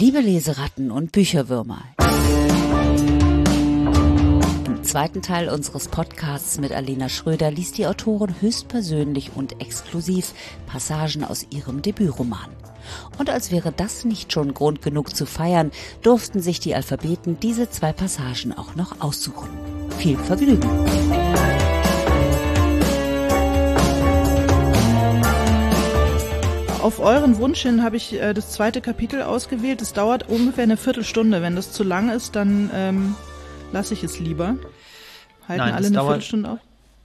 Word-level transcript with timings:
Liebe 0.00 0.20
Leseratten 0.20 0.90
und 0.90 1.12
Bücherwürmer. 1.12 1.82
Im 4.64 4.82
zweiten 4.82 5.20
Teil 5.20 5.50
unseres 5.50 5.88
Podcasts 5.88 6.58
mit 6.58 6.72
Alena 6.72 7.10
Schröder 7.10 7.50
liest 7.50 7.76
die 7.76 7.86
Autorin 7.86 8.34
höchstpersönlich 8.40 9.32
und 9.34 9.60
exklusiv 9.60 10.32
Passagen 10.66 11.22
aus 11.22 11.46
ihrem 11.50 11.82
Debütroman. 11.82 12.48
Und 13.18 13.28
als 13.28 13.50
wäre 13.50 13.72
das 13.72 14.06
nicht 14.06 14.32
schon 14.32 14.54
Grund 14.54 14.80
genug 14.80 15.14
zu 15.14 15.26
feiern, 15.26 15.70
durften 16.00 16.40
sich 16.40 16.60
die 16.60 16.74
Alphabeten 16.74 17.38
diese 17.38 17.68
zwei 17.68 17.92
Passagen 17.92 18.56
auch 18.56 18.76
noch 18.76 19.02
aussuchen. 19.02 19.50
Viel 19.98 20.16
Vergnügen! 20.16 21.39
Auf 26.82 26.98
euren 26.98 27.36
Wunsch 27.38 27.60
hin 27.62 27.82
habe 27.82 27.96
ich 27.96 28.14
äh, 28.14 28.32
das 28.32 28.52
zweite 28.52 28.80
Kapitel 28.80 29.22
ausgewählt. 29.22 29.82
Es 29.82 29.92
dauert 29.92 30.28
ungefähr 30.28 30.64
eine 30.64 30.76
Viertelstunde. 30.78 31.42
Wenn 31.42 31.54
das 31.56 31.72
zu 31.72 31.82
lang 31.84 32.10
ist, 32.10 32.36
dann 32.36 32.70
ähm, 32.74 33.14
lasse 33.72 33.92
ich 33.92 34.02
es 34.02 34.18
lieber. 34.18 34.56
Halten 35.46 35.58
Nein, 35.62 35.74
alle 35.74 35.86
eine 35.88 35.96
dauert- 35.96 36.06
Viertelstunde 36.14 36.50
auf? 36.52 36.58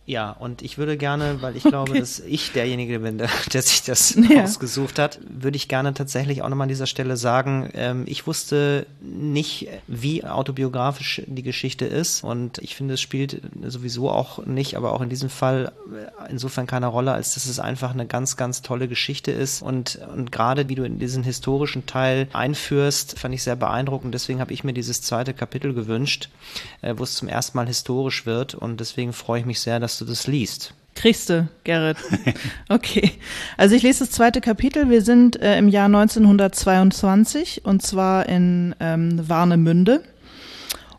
Ja, 0.08 0.30
und 0.32 0.62
ich 0.62 0.78
würde 0.78 0.98
gerne, 0.98 1.42
weil 1.42 1.56
ich 1.58 1.64
glaube, 1.64 1.92
Okay. 1.92 2.00
dass 2.00 2.20
ich 2.20 2.52
derjenige 2.52 3.00
bin, 3.00 3.18
der, 3.18 3.30
der 3.54 3.62
sich 3.64 3.82
das 3.84 4.16
Ja. 4.30 4.44
ausgesucht 4.44 5.00
hat, 5.00 5.20
würde 5.28 5.56
ich 5.58 5.68
gerne 5.68 5.94
tatsächlich 5.96 6.44
auch 6.44 6.50
nochmal 6.50 6.66
an 6.66 6.70
dieser 6.70 6.86
Stelle 6.86 7.18
sagen, 7.18 7.72
ähm, 7.74 8.04
ich 8.06 8.28
wusste 8.28 8.86
nicht, 9.02 9.68
wie 9.88 10.24
autobiografisch 10.24 11.24
die 11.26 11.42
Geschichte 11.42 11.86
ist 11.86 12.24
und 12.24 12.60
ich 12.60 12.76
finde, 12.76 12.94
es 12.96 13.02
spielt 13.02 13.42
sowieso 13.68 14.12
auch 14.12 14.46
nicht, 14.46 14.78
aber 14.78 14.94
auch 14.94 15.02
in 15.02 15.10
diesem 15.10 15.30
Fall 15.30 15.72
äh, 15.92 16.30
insofern 16.32 16.68
keine 16.68 16.86
Rolle, 16.88 17.12
als 17.14 17.34
dass 17.34 17.48
es 17.48 17.60
einfach 17.60 17.92
eine 17.92 18.06
ganz, 18.06 18.38
ganz 18.38 18.62
tolle 18.62 18.88
Geschichte 18.88 19.32
ist 19.32 19.64
und, 19.64 20.00
und 20.14 20.32
gerade 20.32 20.70
wie 20.70 20.76
du 20.76 20.84
in 20.84 21.00
diesen 21.00 21.24
historischen 21.24 21.88
Teil 21.88 22.28
einführst, 22.32 23.18
fand 23.18 23.34
ich 23.34 23.42
sehr 23.42 23.56
beeindruckend. 23.56 24.14
Deswegen 24.14 24.40
habe 24.40 24.54
ich 24.54 24.64
mir 24.64 24.74
dieses 24.74 25.02
zweite 25.02 25.34
Kapitel 25.34 25.74
gewünscht, 25.74 26.30
äh, 26.82 26.94
wo 26.96 27.04
es 27.04 27.16
zum 27.16 27.28
ersten 27.28 27.58
Mal 27.58 27.66
historisch 27.68 28.28
wird 28.28 28.54
und 28.54 28.80
deswegen 28.80 29.12
freue 29.12 29.40
ich 29.40 29.46
mich 29.48 29.60
sehr, 29.62 29.80
dass 29.80 29.95
du 30.02 30.06
das 30.06 30.28
liest. 30.28 30.74
Kriegst 30.96 31.30
du, 31.30 31.48
Gerrit. 31.64 31.98
Okay. 32.70 33.12
Also 33.58 33.76
ich 33.76 33.84
lese 33.84 34.00
das 34.00 34.12
zweite 34.12 34.42
Kapitel. 34.42 34.90
Wir 34.90 35.02
sind 35.02 35.42
äh, 35.42 35.58
im 35.58 35.68
Jahr 35.68 35.86
1922 35.86 37.66
und 37.66 37.84
zwar 37.84 38.28
in 38.28 38.74
ähm, 38.80 39.28
Warnemünde. 39.28 40.02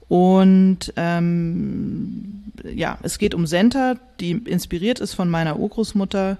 Und 0.08 0.92
ähm, 0.96 2.44
ja, 2.62 2.98
es 3.02 3.18
geht 3.18 3.34
um 3.34 3.46
Senta, 3.46 3.96
die 4.20 4.32
inspiriert 4.32 5.00
ist 5.00 5.14
von 5.14 5.28
meiner 5.28 5.58
Urgroßmutter, 5.58 6.36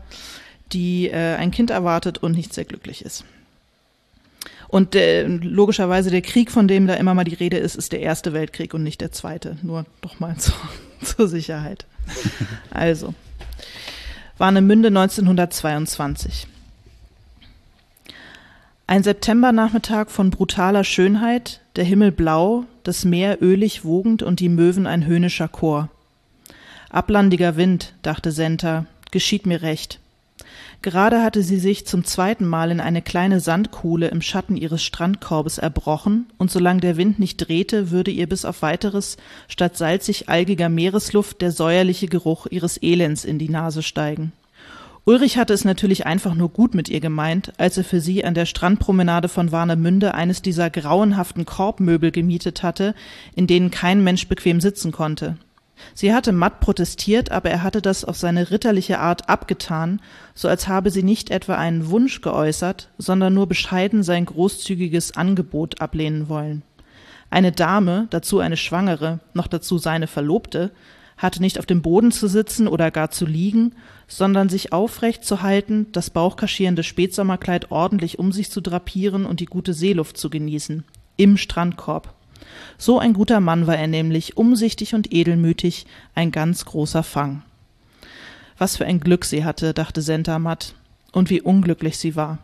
die 0.72 1.08
äh, 1.08 1.36
ein 1.36 1.50
Kind 1.50 1.70
erwartet 1.70 2.18
und 2.18 2.32
nicht 2.32 2.54
sehr 2.54 2.64
glücklich 2.64 3.04
ist. 3.04 3.24
Und 4.68 4.94
äh, 4.94 5.26
logischerweise 5.26 6.10
der 6.10 6.22
Krieg, 6.22 6.50
von 6.50 6.68
dem 6.68 6.86
da 6.86 6.94
immer 6.94 7.14
mal 7.14 7.24
die 7.24 7.34
Rede 7.34 7.56
ist, 7.56 7.76
ist 7.76 7.92
der 7.92 8.00
Erste 8.00 8.32
Weltkrieg 8.32 8.74
und 8.74 8.82
nicht 8.82 9.00
der 9.00 9.12
Zweite. 9.12 9.56
Nur 9.62 9.86
doch 10.00 10.20
mal 10.20 10.36
zur, 11.02 11.28
Sicherheit. 11.28 11.86
Also, 12.70 13.14
Warnemünde 14.38 14.88
1922. 14.88 16.46
Ein 18.86 19.02
Septembernachmittag 19.02 20.10
von 20.10 20.30
brutaler 20.30 20.84
Schönheit, 20.84 21.60
der 21.74 21.84
Himmel 21.84 22.12
blau, 22.12 22.66
das 22.84 23.04
Meer 23.04 23.42
ölig 23.42 23.84
wogend 23.84 24.22
und 24.22 24.38
die 24.38 24.48
Möwen 24.48 24.86
ein 24.86 25.06
höhnischer 25.06 25.48
Chor. 25.48 25.88
Ablandiger 26.90 27.56
Wind, 27.56 27.94
dachte 28.02 28.30
Senta, 28.30 28.86
geschieht 29.10 29.44
mir 29.44 29.62
recht. 29.62 29.98
Gerade 30.82 31.22
hatte 31.22 31.42
sie 31.42 31.58
sich 31.58 31.86
zum 31.86 32.04
zweiten 32.04 32.46
Mal 32.46 32.70
in 32.70 32.80
eine 32.80 33.02
kleine 33.02 33.40
Sandkuhle 33.40 34.08
im 34.08 34.22
Schatten 34.22 34.56
ihres 34.56 34.82
Strandkorbes 34.82 35.58
erbrochen, 35.58 36.26
und 36.38 36.50
solange 36.50 36.80
der 36.80 36.96
Wind 36.96 37.18
nicht 37.18 37.38
drehte, 37.38 37.90
würde 37.90 38.10
ihr 38.10 38.28
bis 38.28 38.44
auf 38.44 38.62
weiteres 38.62 39.16
statt 39.48 39.76
salzig 39.76 40.28
algiger 40.28 40.68
Meeresluft 40.68 41.42
der 41.42 41.50
säuerliche 41.50 42.06
Geruch 42.06 42.46
ihres 42.46 42.80
Elends 42.80 43.24
in 43.24 43.38
die 43.38 43.48
Nase 43.48 43.82
steigen. 43.82 44.32
Ulrich 45.08 45.38
hatte 45.38 45.54
es 45.54 45.64
natürlich 45.64 46.04
einfach 46.04 46.34
nur 46.34 46.48
gut 46.48 46.74
mit 46.74 46.88
ihr 46.88 46.98
gemeint, 46.98 47.52
als 47.58 47.78
er 47.78 47.84
für 47.84 48.00
sie 48.00 48.24
an 48.24 48.34
der 48.34 48.44
Strandpromenade 48.44 49.28
von 49.28 49.52
Warnemünde 49.52 50.14
eines 50.14 50.42
dieser 50.42 50.68
grauenhaften 50.68 51.46
Korbmöbel 51.46 52.10
gemietet 52.10 52.64
hatte, 52.64 52.92
in 53.36 53.46
denen 53.46 53.70
kein 53.70 54.02
Mensch 54.02 54.26
bequem 54.26 54.60
sitzen 54.60 54.90
konnte. 54.90 55.36
Sie 55.94 56.12
hatte 56.12 56.32
matt 56.32 56.60
protestiert, 56.60 57.30
aber 57.30 57.50
er 57.50 57.62
hatte 57.62 57.82
das 57.82 58.04
auf 58.04 58.16
seine 58.16 58.50
ritterliche 58.50 58.98
Art 58.98 59.28
abgetan, 59.28 60.00
so 60.34 60.48
als 60.48 60.68
habe 60.68 60.90
sie 60.90 61.02
nicht 61.02 61.30
etwa 61.30 61.56
einen 61.56 61.90
Wunsch 61.90 62.20
geäußert, 62.20 62.90
sondern 62.98 63.34
nur 63.34 63.46
bescheiden 63.46 64.02
sein 64.02 64.24
großzügiges 64.24 65.16
Angebot 65.16 65.80
ablehnen 65.80 66.28
wollen. 66.28 66.62
Eine 67.30 67.52
Dame, 67.52 68.06
dazu 68.10 68.38
eine 68.38 68.56
Schwangere, 68.56 69.20
noch 69.34 69.46
dazu 69.46 69.78
seine 69.78 70.06
Verlobte, 70.06 70.70
hatte 71.16 71.40
nicht 71.40 71.58
auf 71.58 71.66
dem 71.66 71.82
Boden 71.82 72.12
zu 72.12 72.28
sitzen 72.28 72.68
oder 72.68 72.90
gar 72.90 73.10
zu 73.10 73.24
liegen, 73.24 73.74
sondern 74.06 74.48
sich 74.48 74.72
aufrecht 74.72 75.24
zu 75.24 75.42
halten, 75.42 75.86
das 75.92 76.10
bauchkaschierende 76.10 76.82
Spätsommerkleid 76.82 77.70
ordentlich 77.70 78.18
um 78.18 78.32
sich 78.32 78.50
zu 78.50 78.60
drapieren 78.60 79.24
und 79.24 79.40
die 79.40 79.46
gute 79.46 79.72
Seeluft 79.72 80.18
zu 80.18 80.30
genießen. 80.30 80.84
Im 81.16 81.36
Strandkorb. 81.36 82.15
So 82.78 82.98
ein 82.98 83.12
guter 83.12 83.40
Mann 83.40 83.66
war 83.66 83.76
er 83.76 83.86
nämlich, 83.86 84.36
umsichtig 84.36 84.94
und 84.94 85.12
edelmütig, 85.12 85.86
ein 86.14 86.30
ganz 86.32 86.64
großer 86.64 87.02
Fang. 87.02 87.42
Was 88.58 88.76
für 88.76 88.86
ein 88.86 89.00
Glück 89.00 89.24
sie 89.24 89.44
hatte, 89.44 89.74
dachte 89.74 90.02
Senta 90.02 90.38
matt, 90.38 90.74
und 91.12 91.30
wie 91.30 91.40
unglücklich 91.40 91.98
sie 91.98 92.16
war. 92.16 92.38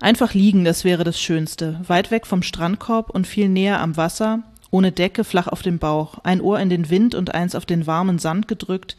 Einfach 0.00 0.34
liegen, 0.34 0.64
das 0.64 0.84
wäre 0.84 1.04
das 1.04 1.20
Schönste, 1.20 1.80
weit 1.86 2.10
weg 2.10 2.26
vom 2.26 2.42
Strandkorb 2.42 3.10
und 3.10 3.26
viel 3.26 3.48
näher 3.48 3.80
am 3.80 3.96
Wasser, 3.96 4.40
ohne 4.72 4.90
Decke, 4.90 5.22
flach 5.22 5.46
auf 5.46 5.62
dem 5.62 5.78
Bauch, 5.78 6.18
ein 6.24 6.40
Ohr 6.40 6.58
in 6.58 6.70
den 6.70 6.90
Wind 6.90 7.14
und 7.14 7.34
eins 7.34 7.54
auf 7.54 7.66
den 7.66 7.86
warmen 7.86 8.18
Sand 8.18 8.48
gedrückt, 8.48 8.96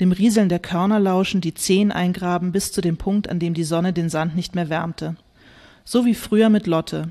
dem 0.00 0.12
Rieseln 0.12 0.48
der 0.48 0.58
Körner 0.58 1.00
lauschen, 1.00 1.40
die 1.40 1.54
Zehen 1.54 1.92
eingraben 1.92 2.52
bis 2.52 2.72
zu 2.72 2.80
dem 2.80 2.96
Punkt, 2.96 3.28
an 3.28 3.38
dem 3.38 3.52
die 3.52 3.64
Sonne 3.64 3.92
den 3.92 4.08
Sand 4.08 4.36
nicht 4.36 4.54
mehr 4.54 4.68
wärmte. 4.68 5.16
So 5.84 6.04
wie 6.04 6.14
früher 6.14 6.48
mit 6.48 6.66
Lotte, 6.66 7.08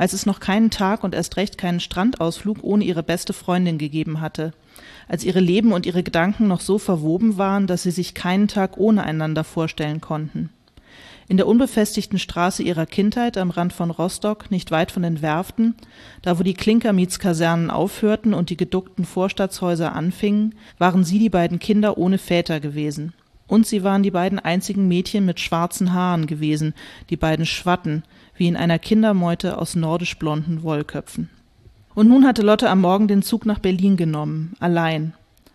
als 0.00 0.14
es 0.14 0.24
noch 0.24 0.40
keinen 0.40 0.70
Tag 0.70 1.04
und 1.04 1.14
erst 1.14 1.36
recht 1.36 1.58
keinen 1.58 1.78
Strandausflug 1.78 2.60
ohne 2.62 2.84
ihre 2.84 3.02
beste 3.02 3.34
Freundin 3.34 3.76
gegeben 3.76 4.22
hatte, 4.22 4.52
als 5.08 5.24
ihre 5.24 5.40
Leben 5.40 5.72
und 5.72 5.84
ihre 5.84 6.02
Gedanken 6.02 6.48
noch 6.48 6.62
so 6.62 6.78
verwoben 6.78 7.36
waren, 7.36 7.66
dass 7.66 7.82
sie 7.82 7.90
sich 7.90 8.14
keinen 8.14 8.48
Tag 8.48 8.78
ohne 8.78 9.04
einander 9.04 9.44
vorstellen 9.44 10.00
konnten. 10.00 10.48
In 11.28 11.36
der 11.36 11.46
unbefestigten 11.46 12.18
Straße 12.18 12.62
ihrer 12.62 12.86
Kindheit 12.86 13.36
am 13.36 13.50
Rand 13.50 13.74
von 13.74 13.90
Rostock, 13.90 14.50
nicht 14.50 14.70
weit 14.70 14.90
von 14.90 15.02
den 15.02 15.20
Werften, 15.20 15.74
da 16.22 16.38
wo 16.38 16.44
die 16.44 16.54
Klinkermietskasernen 16.54 17.68
aufhörten 17.68 18.32
und 18.32 18.48
die 18.48 18.56
geduckten 18.56 19.04
Vorstadtshäuser 19.04 19.94
anfingen, 19.94 20.54
waren 20.78 21.04
sie 21.04 21.18
die 21.18 21.28
beiden 21.28 21.58
Kinder 21.58 21.98
ohne 21.98 22.16
Väter 22.16 22.58
gewesen. 22.58 23.12
Und 23.46 23.66
sie 23.66 23.84
waren 23.84 24.02
die 24.02 24.12
beiden 24.12 24.38
einzigen 24.38 24.88
Mädchen 24.88 25.26
mit 25.26 25.40
schwarzen 25.40 25.92
Haaren 25.92 26.26
gewesen, 26.26 26.72
die 27.10 27.16
beiden 27.16 27.44
Schwatten, 27.44 28.02
wie 28.40 28.48
in 28.48 28.56
einer 28.56 28.78
Kindermeute 28.78 29.58
aus 29.58 29.76
nordisch 29.76 30.18
blonden 30.18 30.62
Wollköpfen. 30.62 31.28
Und 31.94 32.08
nun 32.08 32.26
hatte 32.26 32.40
Lotte 32.40 32.70
am 32.70 32.80
Morgen 32.80 33.06
den 33.06 33.22
Zug 33.22 33.44
nach 33.44 33.58
Berlin 33.58 33.98
genommen, 33.98 34.56
allein, 34.60 35.12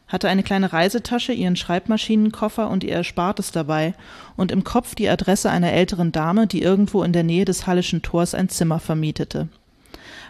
hatte 0.07 0.29
eine 0.29 0.44
kleine 0.44 0.72
Reisetasche, 0.72 1.34
ihren 1.34 1.56
Schreibmaschinenkoffer 1.56 2.69
und 2.69 2.84
ihr 2.84 2.91
Erspartes 2.91 3.51
dabei 3.51 3.96
und 4.38 4.51
im 4.51 4.63
Kopf 4.63 4.94
die 4.94 5.09
Adresse 5.09 5.50
einer 5.50 5.73
älteren 5.73 6.12
Dame, 6.12 6.46
die 6.46 6.62
irgendwo 6.62 7.01
in 7.01 7.12
der 7.12 7.23
Nähe 7.23 7.46
des 7.46 7.66
Hallischen 7.66 8.03
Tors 8.03 8.35
ein 8.35 8.50
Zimmer 8.50 8.79
vermietete. 8.79 9.47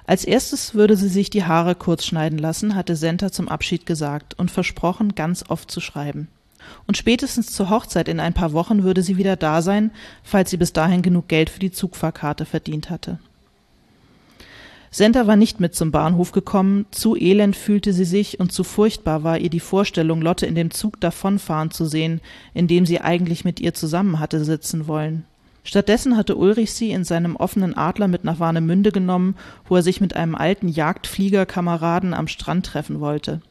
Als 0.07 0.23
erstes 0.23 0.73
würde 0.73 0.95
sie 0.95 1.09
sich 1.09 1.29
die 1.29 1.43
Haare 1.43 1.75
kurz 1.75 2.05
schneiden 2.05 2.39
lassen, 2.39 2.73
hatte 2.73 2.95
Senta 2.95 3.33
zum 3.33 3.49
Abschied 3.49 3.85
gesagt 3.85 4.33
und 4.39 4.49
versprochen, 4.49 5.13
ganz 5.13 5.43
oft 5.49 5.69
zu 5.69 5.81
schreiben. 5.81 6.29
Und 6.87 6.97
spätestens 6.97 7.51
zur 7.51 7.69
Hochzeit 7.69 8.07
in 8.07 8.19
ein 8.19 8.33
paar 8.33 8.53
Wochen 8.53 8.83
würde 8.83 9.01
sie 9.01 9.17
wieder 9.17 9.35
da 9.35 9.61
sein, 9.61 9.91
falls 10.23 10.49
sie 10.49 10.57
bis 10.57 10.73
dahin 10.73 11.01
genug 11.01 11.27
Geld 11.27 11.49
für 11.49 11.59
die 11.59 11.71
Zugfahrkarte 11.71 12.45
verdient 12.45 12.89
hatte. 12.89 13.19
Senta 14.91 15.27
war 15.27 15.35
nicht 15.35 15.59
mit 15.59 15.75
zum 15.75 15.91
Bahnhof 15.91 16.31
gekommen, 16.31 16.85
zu 16.89 17.17
elend 17.17 17.57
fühlte 17.57 17.91
sie 17.91 18.05
sich 18.05 18.39
und 18.39 18.53
zu 18.53 18.63
furchtbar 18.63 19.23
war 19.23 19.37
ihr 19.37 19.49
die 19.49 19.59
Vorstellung, 19.59 20.21
Lotte 20.21 20.45
in 20.45 20.55
dem 20.55 20.71
Zug 20.71 21.01
davonfahren 21.01 21.69
zu 21.69 21.85
sehen, 21.85 22.21
in 22.53 22.67
dem 22.69 22.85
sie 22.85 23.01
eigentlich 23.01 23.43
mit 23.43 23.59
ihr 23.59 23.73
zusammen 23.73 24.21
hatte 24.21 24.45
sitzen 24.45 24.87
wollen. 24.87 25.25
Stattdessen 25.65 26.15
hatte 26.15 26.37
Ulrich 26.37 26.71
sie 26.71 26.91
in 26.91 27.03
seinem 27.03 27.35
offenen 27.35 27.75
Adler 27.75 28.07
mit 28.07 28.23
nach 28.23 28.39
Warnemünde 28.39 28.93
genommen, 28.93 29.35
wo 29.67 29.75
er 29.75 29.81
sich 29.81 29.99
mit 29.99 30.15
einem 30.15 30.33
alten 30.33 30.69
Jagdfliegerkameraden 30.69 32.13
am 32.13 32.29
Strand 32.29 32.65
treffen 32.65 33.01
wollte. 33.01 33.41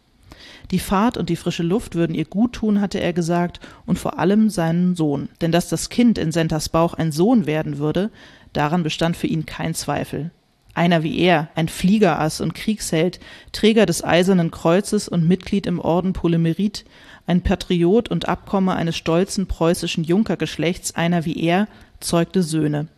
Die 0.71 0.79
Fahrt 0.79 1.17
und 1.17 1.29
die 1.29 1.37
frische 1.37 1.63
Luft 1.63 1.95
würden 1.95 2.15
ihr 2.15 2.25
gut 2.25 2.55
tun, 2.55 2.81
hatte 2.81 2.99
er 2.99 3.13
gesagt, 3.13 3.61
und 3.87 3.99
vor 3.99 4.19
allem 4.19 4.51
seinen 4.51 4.97
Sohn. 4.97 5.29
Denn 5.41 5.53
dass 5.53 5.69
das 5.69 5.89
Kind 5.89 6.19
in 6.19 6.33
Sentas 6.33 6.69
Bauch 6.69 6.95
ein 6.95 7.13
Sohn 7.13 7.47
werden 7.47 7.79
würde, 7.79 8.11
daran 8.53 8.83
bestand 8.83 9.17
für 9.17 9.27
ihn 9.27 9.47
kein 9.47 9.75
Zweifel. 9.75 10.31
Einer 10.75 11.05
wie 11.05 11.19
er, 11.21 11.49
ein 11.55 11.69
Fliegerass 11.69 12.41
und 12.41 12.55
Kriegsheld, 12.55 13.21
Träger 13.53 13.87
des 13.87 14.03
Eisernen 14.03 14.51
Kreuzes 14.51 15.09
und 15.09 15.29
Mitglied 15.29 15.67
im 15.67 15.79
Orden 15.79 16.13
Polymerit, 16.13 16.85
ein 17.27 17.43
Patriot 17.43 18.11
und 18.11 18.29
Abkomme 18.29 18.75
eines 18.75 18.97
stolzen 18.97 19.47
preußischen 19.47 20.03
Junkergeschlechts, 20.03 20.95
einer 20.97 21.25
wie 21.25 21.41
er, 21.41 21.69
zeugte 22.01 22.43
Söhne. 22.43 22.89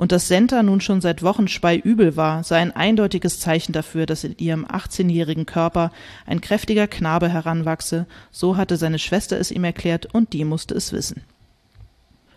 Und 0.00 0.12
dass 0.12 0.28
Senta 0.28 0.62
nun 0.62 0.80
schon 0.80 1.02
seit 1.02 1.22
Wochen 1.22 1.46
speiübel 1.46 2.16
war, 2.16 2.42
sei 2.42 2.56
ein 2.56 2.74
eindeutiges 2.74 3.38
Zeichen 3.38 3.74
dafür, 3.74 4.06
dass 4.06 4.24
in 4.24 4.34
ihrem 4.38 4.64
18-jährigen 4.64 5.44
Körper 5.44 5.92
ein 6.24 6.40
kräftiger 6.40 6.86
Knabe 6.86 7.28
heranwachse, 7.28 8.06
so 8.30 8.56
hatte 8.56 8.78
seine 8.78 8.98
Schwester 8.98 9.38
es 9.38 9.50
ihm 9.50 9.62
erklärt 9.62 10.06
und 10.06 10.32
die 10.32 10.46
musste 10.46 10.74
es 10.74 10.94
wissen. 10.94 11.20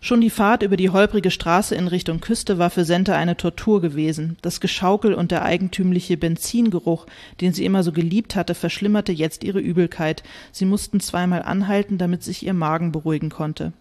Schon 0.01 0.19
die 0.19 0.29
Fahrt 0.29 0.61
über 0.61 0.75
die 0.75 0.89
holprige 0.89 1.31
Straße 1.31 1.73
in 1.73 1.87
Richtung 1.87 2.19
Küste 2.19 2.57
war 2.57 2.69
für 2.69 2.83
Senta 2.83 3.15
eine 3.15 3.37
Tortur 3.37 3.79
gewesen. 3.79 4.35
Das 4.41 4.59
Geschaukel 4.59 5.13
und 5.13 5.31
der 5.31 5.45
eigentümliche 5.45 6.17
Benzingeruch, 6.17 7.05
den 7.39 7.53
sie 7.53 7.63
immer 7.63 7.83
so 7.83 7.93
geliebt 7.93 8.35
hatte, 8.35 8.55
verschlimmerte 8.55 9.13
jetzt 9.13 9.41
ihre 9.45 9.61
Übelkeit. 9.61 10.21
Sie 10.51 10.65
mussten 10.65 10.99
zweimal 10.99 11.43
anhalten, 11.43 11.97
damit 11.97 12.23
sich 12.23 12.45
ihr 12.45 12.53
Magen 12.53 12.91
beruhigen 12.91 13.29
konnte. 13.29 13.71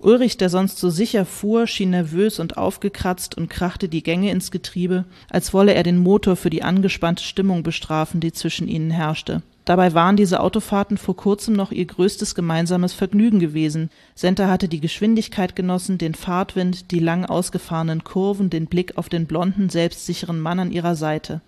Ulrich, 0.00 0.36
der 0.36 0.48
sonst 0.48 0.78
so 0.78 0.90
sicher 0.90 1.24
fuhr, 1.24 1.66
schien 1.66 1.90
nervös 1.90 2.38
und 2.38 2.56
aufgekratzt 2.56 3.36
und 3.36 3.50
krachte 3.50 3.88
die 3.88 4.02
Gänge 4.02 4.30
ins 4.30 4.50
Getriebe, 4.50 5.04
als 5.28 5.52
wolle 5.52 5.74
er 5.74 5.82
den 5.82 5.98
Motor 5.98 6.36
für 6.36 6.50
die 6.50 6.62
angespannte 6.62 7.24
Stimmung 7.24 7.64
bestrafen, 7.64 8.20
die 8.20 8.32
zwischen 8.32 8.68
ihnen 8.68 8.90
herrschte. 8.90 9.42
Dabei 9.64 9.92
waren 9.92 10.16
diese 10.16 10.40
Autofahrten 10.40 10.96
vor 10.96 11.14
kurzem 11.14 11.54
noch 11.54 11.72
ihr 11.72 11.84
größtes 11.84 12.34
gemeinsames 12.34 12.94
Vergnügen 12.94 13.38
gewesen. 13.38 13.90
Senta 14.14 14.48
hatte 14.48 14.66
die 14.66 14.80
Geschwindigkeit 14.80 15.56
genossen, 15.56 15.98
den 15.98 16.14
Fahrtwind, 16.14 16.90
die 16.90 17.00
lang 17.00 17.26
ausgefahrenen 17.26 18.02
Kurven, 18.02 18.48
den 18.48 18.66
Blick 18.66 18.96
auf 18.96 19.10
den 19.10 19.26
blonden, 19.26 19.68
selbstsicheren 19.68 20.40
Mann 20.40 20.60
an 20.60 20.72
ihrer 20.72 20.94
Seite. 20.94 21.42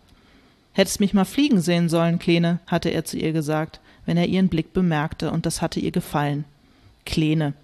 Hättest 0.73 1.01
mich 1.01 1.15
mal 1.15 1.25
fliegen 1.25 1.61
sehen 1.61 1.89
sollen, 1.89 2.19
Kleine, 2.19 2.59
hatte 2.67 2.91
er 2.91 3.07
zu 3.07 3.17
ihr 3.17 3.33
gesagt, 3.33 3.81
wenn 4.05 4.19
er 4.19 4.27
ihren 4.27 4.49
Blick 4.49 4.75
bemerkte, 4.75 5.31
und 5.31 5.47
das 5.47 5.63
hatte 5.63 5.81
ihr 5.81 5.91
gefallen. 5.91 6.45
Kleine, 7.07 7.55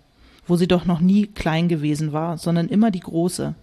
wo 0.47 0.57
sie 0.57 0.69
doch 0.69 0.85
noch 0.85 1.01
nie 1.01 1.27
klein 1.27 1.69
gewesen 1.69 2.13
war, 2.13 2.39
sondern 2.39 2.69
immer 2.69 2.91
die 2.91 3.01
große, 3.01 3.55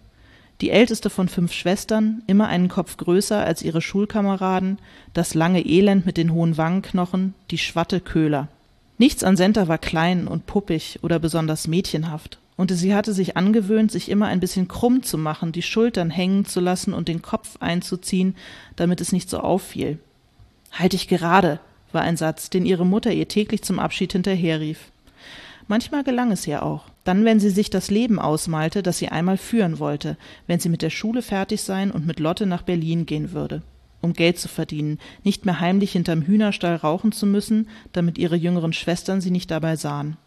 die 0.61 0.69
älteste 0.69 1.09
von 1.09 1.27
fünf 1.27 1.51
Schwestern, 1.51 2.21
immer 2.27 2.47
einen 2.47 2.69
Kopf 2.69 2.97
größer 2.97 3.43
als 3.43 3.63
ihre 3.63 3.81
Schulkameraden, 3.81 4.77
das 5.13 5.33
lange 5.33 5.65
Elend 5.65 6.05
mit 6.05 6.17
den 6.17 6.31
hohen 6.31 6.57
Wangenknochen, 6.57 7.33
die 7.51 7.57
Schwatte 7.57 7.99
Köhler. 7.99 8.47
Nichts 8.97 9.23
an 9.23 9.35
Senta 9.35 9.67
war 9.67 9.77
klein 9.77 10.27
und 10.27 10.45
puppig 10.45 10.99
oder 11.01 11.19
besonders 11.19 11.67
mädchenhaft, 11.67 12.39
und 12.55 12.71
sie 12.71 12.93
hatte 12.93 13.13
sich 13.13 13.35
angewöhnt, 13.35 13.91
sich 13.91 14.09
immer 14.09 14.27
ein 14.27 14.39
bisschen 14.39 14.67
krumm 14.67 15.03
zu 15.03 15.17
machen, 15.17 15.51
die 15.51 15.63
Schultern 15.63 16.09
hängen 16.09 16.45
zu 16.45 16.59
lassen 16.59 16.93
und 16.93 17.07
den 17.07 17.21
Kopf 17.21 17.57
einzuziehen, 17.59 18.35
damit 18.75 19.01
es 19.01 19.11
nicht 19.11 19.29
so 19.29 19.39
auffiel. 19.39 19.97
Halt 20.71 20.93
dich 20.93 21.07
gerade, 21.07 21.59
war 21.91 22.03
ein 22.03 22.15
Satz, 22.15 22.49
den 22.49 22.65
ihre 22.65 22.85
Mutter 22.85 23.11
ihr 23.11 23.27
täglich 23.27 23.63
zum 23.63 23.79
Abschied 23.79 24.13
hinterherrief. 24.13 24.92
Manchmal 25.67 26.03
gelang 26.03 26.31
es 26.31 26.45
ihr 26.47 26.63
auch. 26.63 26.85
Dann, 27.03 27.25
wenn 27.25 27.39
sie 27.39 27.49
sich 27.49 27.69
das 27.69 27.89
Leben 27.89 28.19
ausmalte, 28.19 28.83
das 28.83 28.97
sie 28.97 29.09
einmal 29.09 29.37
führen 29.37 29.79
wollte, 29.79 30.17
wenn 30.47 30.59
sie 30.59 30.69
mit 30.69 30.81
der 30.81 30.89
Schule 30.89 31.21
fertig 31.21 31.61
sein 31.61 31.91
und 31.91 32.05
mit 32.05 32.19
Lotte 32.19 32.45
nach 32.45 32.61
Berlin 32.61 33.05
gehen 33.05 33.31
würde. 33.31 33.61
Um 34.01 34.13
Geld 34.13 34.37
zu 34.37 34.49
verdienen, 34.49 34.99
nicht 35.23 35.45
mehr 35.45 35.61
heimlich 35.61 35.93
hinterm 35.93 36.23
Hühnerstall 36.23 36.75
rauchen 36.75 37.13
zu 37.13 37.25
müssen, 37.25 37.69
damit 37.93 38.17
ihre 38.17 38.35
jüngeren 38.35 38.73
Schwestern 38.73 39.21
sie 39.21 39.31
nicht 39.31 39.49
dabei 39.49 39.77
sahen. 39.77 40.17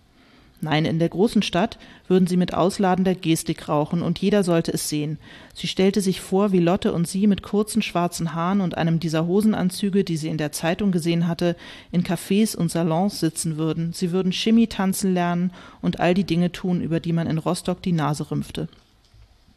Nein, 0.63 0.87
in 0.87 0.99
der 0.99 1.11
großen 1.11 1.43
Stadt 1.43 1.79
würden 2.09 2.27
sie 2.27 2.39
mit 2.39 2.55
ausladender 2.55 3.15
Gestik 3.15 3.69
rauchen, 3.69 4.01
und 4.01 4.19
jeder 4.19 4.43
sollte 4.43 4.73
es 4.73 4.89
sehen. 4.89 5.19
Sie 5.55 5.67
stellte 5.67 6.01
sich 6.01 6.21
vor, 6.23 6.51
wie 6.51 6.61
Lotte 6.61 6.95
und 6.95 7.07
sie 7.07 7.27
mit 7.27 7.43
kurzen 7.43 7.83
schwarzen 7.83 8.35
Haaren 8.35 8.63
und 8.63 8.77
einem 8.77 8.99
dieser 8.99 9.27
Hosenanzüge, 9.27 10.03
die 10.03 10.17
sie 10.17 10.29
in 10.29 10.39
der 10.39 10.53
Zeitung 10.53 10.93
gesehen 10.93 11.29
hatte, 11.29 11.57
in 11.93 12.05
Cafés 12.05 12.57
und 12.57 12.71
Salons 12.71 13.21
sitzen 13.21 13.59
würden. 13.59 13.93
Sie 13.93 14.13
würden 14.13 14.33
Chemie 14.33 14.67
tanzen 14.67 15.13
lernen 15.13 15.53
und 15.83 16.01
all 16.01 16.15
die 16.15 16.25
Dinge 16.25 16.51
tun, 16.53 16.81
über 16.81 17.01
die 17.01 17.13
man 17.13 17.27
in 17.27 17.39
Rostock 17.39 17.83
die 17.83 17.93
Nase 17.93 18.31
rümpfte. 18.31 18.69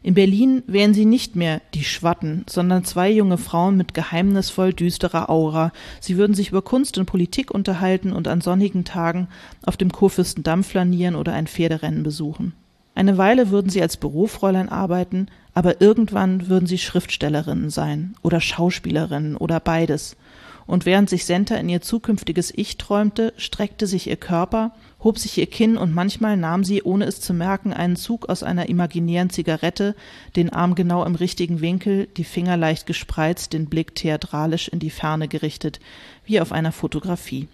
In 0.02 0.14
Berlin 0.14 0.62
wären 0.66 0.94
sie 0.94 1.04
nicht 1.04 1.36
mehr 1.36 1.60
die 1.74 1.84
Schwatten, 1.84 2.44
sondern 2.48 2.84
zwei 2.84 3.10
junge 3.10 3.36
Frauen 3.36 3.76
mit 3.76 3.92
geheimnisvoll 3.92 4.72
düsterer 4.72 5.28
Aura. 5.28 5.72
Sie 6.00 6.16
würden 6.16 6.32
sich 6.32 6.48
über 6.48 6.62
Kunst 6.62 6.96
und 6.96 7.04
Politik 7.04 7.50
unterhalten 7.50 8.14
und 8.14 8.26
an 8.26 8.40
sonnigen 8.40 8.84
Tagen 8.84 9.28
auf 9.62 9.76
dem 9.76 9.92
Kurfürstendamm 9.92 10.64
flanieren 10.64 11.16
oder 11.16 11.34
ein 11.34 11.46
Pferderennen 11.46 12.02
besuchen. 12.02 12.54
Eine 12.94 13.18
Weile 13.18 13.50
würden 13.50 13.68
sie 13.68 13.82
als 13.82 13.98
Bürofräulein 13.98 14.70
arbeiten, 14.70 15.26
aber 15.52 15.82
irgendwann 15.82 16.48
würden 16.48 16.66
sie 16.66 16.78
Schriftstellerinnen 16.78 17.68
sein 17.68 18.14
oder 18.22 18.40
Schauspielerinnen 18.40 19.36
oder 19.36 19.60
beides. 19.60 20.16
Und 20.66 20.86
während 20.86 21.10
sich 21.10 21.24
Senta 21.24 21.56
in 21.56 21.68
ihr 21.68 21.80
zukünftiges 21.80 22.52
Ich 22.54 22.78
träumte, 22.78 23.32
streckte 23.36 23.86
sich 23.86 24.08
ihr 24.08 24.16
Körper, 24.16 24.72
hob 25.02 25.18
sich 25.18 25.38
ihr 25.38 25.46
Kinn 25.46 25.76
und 25.76 25.94
manchmal 25.94 26.36
nahm 26.36 26.64
sie, 26.64 26.82
ohne 26.82 27.06
es 27.06 27.20
zu 27.20 27.34
merken, 27.34 27.72
einen 27.72 27.96
Zug 27.96 28.28
aus 28.28 28.42
einer 28.42 28.68
imaginären 28.68 29.30
Zigarette, 29.30 29.94
den 30.36 30.50
Arm 30.50 30.74
genau 30.74 31.04
im 31.04 31.14
richtigen 31.14 31.60
Winkel, 31.60 32.06
die 32.16 32.24
Finger 32.24 32.56
leicht 32.56 32.86
gespreizt, 32.86 33.52
den 33.52 33.66
Blick 33.66 33.94
theatralisch 33.94 34.68
in 34.68 34.78
die 34.78 34.90
Ferne 34.90 35.28
gerichtet, 35.28 35.80
wie 36.24 36.40
auf 36.40 36.52
einer 36.52 36.72
Fotografie. 36.72 37.48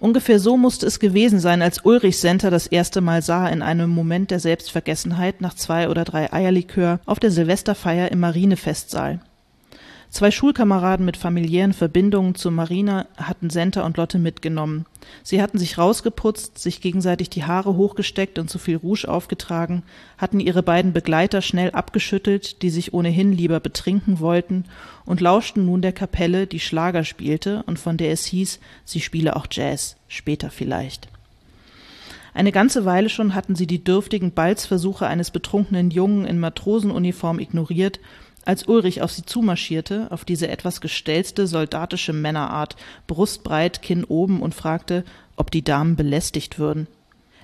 Ungefähr 0.00 0.38
so 0.38 0.56
musste 0.56 0.86
es 0.86 1.00
gewesen 1.00 1.40
sein, 1.40 1.60
als 1.60 1.84
Ulrich 1.84 2.18
Senter 2.18 2.50
das 2.50 2.68
erste 2.68 3.00
Mal 3.00 3.20
sah 3.20 3.48
in 3.48 3.62
einem 3.62 3.90
Moment 3.90 4.30
der 4.30 4.38
Selbstvergessenheit 4.38 5.40
nach 5.40 5.54
zwei 5.54 5.88
oder 5.88 6.04
drei 6.04 6.32
Eierlikör 6.32 7.00
auf 7.04 7.18
der 7.18 7.32
Silvesterfeier 7.32 8.12
im 8.12 8.20
Marinefestsaal. 8.20 9.20
Zwei 10.10 10.30
Schulkameraden 10.30 11.04
mit 11.04 11.18
familiären 11.18 11.74
Verbindungen 11.74 12.34
zu 12.34 12.50
Marina 12.50 13.06
hatten 13.18 13.50
Senta 13.50 13.84
und 13.84 13.98
Lotte 13.98 14.18
mitgenommen. 14.18 14.86
Sie 15.22 15.42
hatten 15.42 15.58
sich 15.58 15.76
rausgeputzt, 15.76 16.58
sich 16.58 16.80
gegenseitig 16.80 17.28
die 17.28 17.44
Haare 17.44 17.76
hochgesteckt 17.76 18.38
und 18.38 18.48
zu 18.48 18.58
viel 18.58 18.76
Rouge 18.76 19.06
aufgetragen, 19.06 19.82
hatten 20.16 20.40
ihre 20.40 20.62
beiden 20.62 20.94
Begleiter 20.94 21.42
schnell 21.42 21.72
abgeschüttelt, 21.72 22.62
die 22.62 22.70
sich 22.70 22.94
ohnehin 22.94 23.32
lieber 23.32 23.60
betrinken 23.60 24.18
wollten, 24.18 24.64
und 25.04 25.20
lauschten 25.20 25.66
nun 25.66 25.82
der 25.82 25.92
Kapelle, 25.92 26.46
die 26.46 26.60
Schlager 26.60 27.04
spielte 27.04 27.62
und 27.66 27.78
von 27.78 27.98
der 27.98 28.10
es 28.10 28.24
hieß, 28.24 28.60
sie 28.86 29.00
spiele 29.00 29.36
auch 29.36 29.46
Jazz, 29.50 29.96
später 30.08 30.50
vielleicht. 30.50 31.08
Eine 32.32 32.52
ganze 32.52 32.84
Weile 32.84 33.08
schon 33.08 33.34
hatten 33.34 33.56
sie 33.56 33.66
die 33.66 33.82
dürftigen 33.82 34.32
Balzversuche 34.32 35.06
eines 35.06 35.30
betrunkenen 35.30 35.90
Jungen 35.90 36.24
in 36.24 36.38
Matrosenuniform 36.38 37.40
ignoriert 37.40 38.00
als 38.48 38.66
Ulrich 38.66 39.02
auf 39.02 39.12
sie 39.12 39.26
zumarschierte, 39.26 40.06
auf 40.08 40.24
diese 40.24 40.48
etwas 40.48 40.80
gestelzte, 40.80 41.46
soldatische 41.46 42.14
Männerart, 42.14 42.76
brustbreit, 43.06 43.82
Kinn 43.82 44.04
oben 44.04 44.40
und 44.40 44.54
fragte, 44.54 45.04
ob 45.36 45.50
die 45.50 45.62
Damen 45.62 45.96
belästigt 45.96 46.58
würden. 46.58 46.86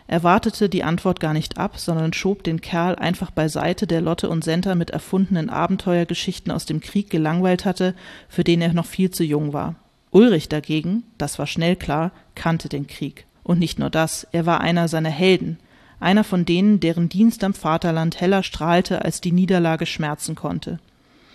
Er 0.06 0.22
wartete 0.22 0.70
die 0.70 0.82
Antwort 0.82 1.20
gar 1.20 1.34
nicht 1.34 1.58
ab, 1.58 1.78
sondern 1.78 2.14
schob 2.14 2.42
den 2.42 2.62
Kerl 2.62 2.96
einfach 2.96 3.30
beiseite, 3.30 3.86
der 3.86 4.00
Lotte 4.00 4.30
und 4.30 4.44
Senta 4.44 4.74
mit 4.74 4.90
erfundenen 4.90 5.50
Abenteuergeschichten 5.50 6.50
aus 6.50 6.64
dem 6.64 6.80
Krieg 6.80 7.10
gelangweilt 7.10 7.66
hatte, 7.66 7.94
für 8.30 8.42
den 8.42 8.62
er 8.62 8.72
noch 8.72 8.86
viel 8.86 9.10
zu 9.10 9.24
jung 9.24 9.52
war. 9.52 9.74
Ulrich 10.10 10.48
dagegen, 10.48 11.02
das 11.18 11.38
war 11.38 11.46
schnell 11.46 11.76
klar, 11.76 12.12
kannte 12.34 12.70
den 12.70 12.86
Krieg. 12.86 13.26
Und 13.42 13.58
nicht 13.58 13.78
nur 13.78 13.90
das, 13.90 14.26
er 14.32 14.46
war 14.46 14.62
einer 14.62 14.88
seiner 14.88 15.10
Helden, 15.10 15.58
einer 16.00 16.24
von 16.24 16.46
denen, 16.46 16.80
deren 16.80 17.10
Dienst 17.10 17.44
am 17.44 17.52
Vaterland 17.52 18.22
heller 18.22 18.42
strahlte, 18.42 19.04
als 19.04 19.20
die 19.20 19.32
Niederlage 19.32 19.84
schmerzen 19.84 20.34
konnte. 20.34 20.78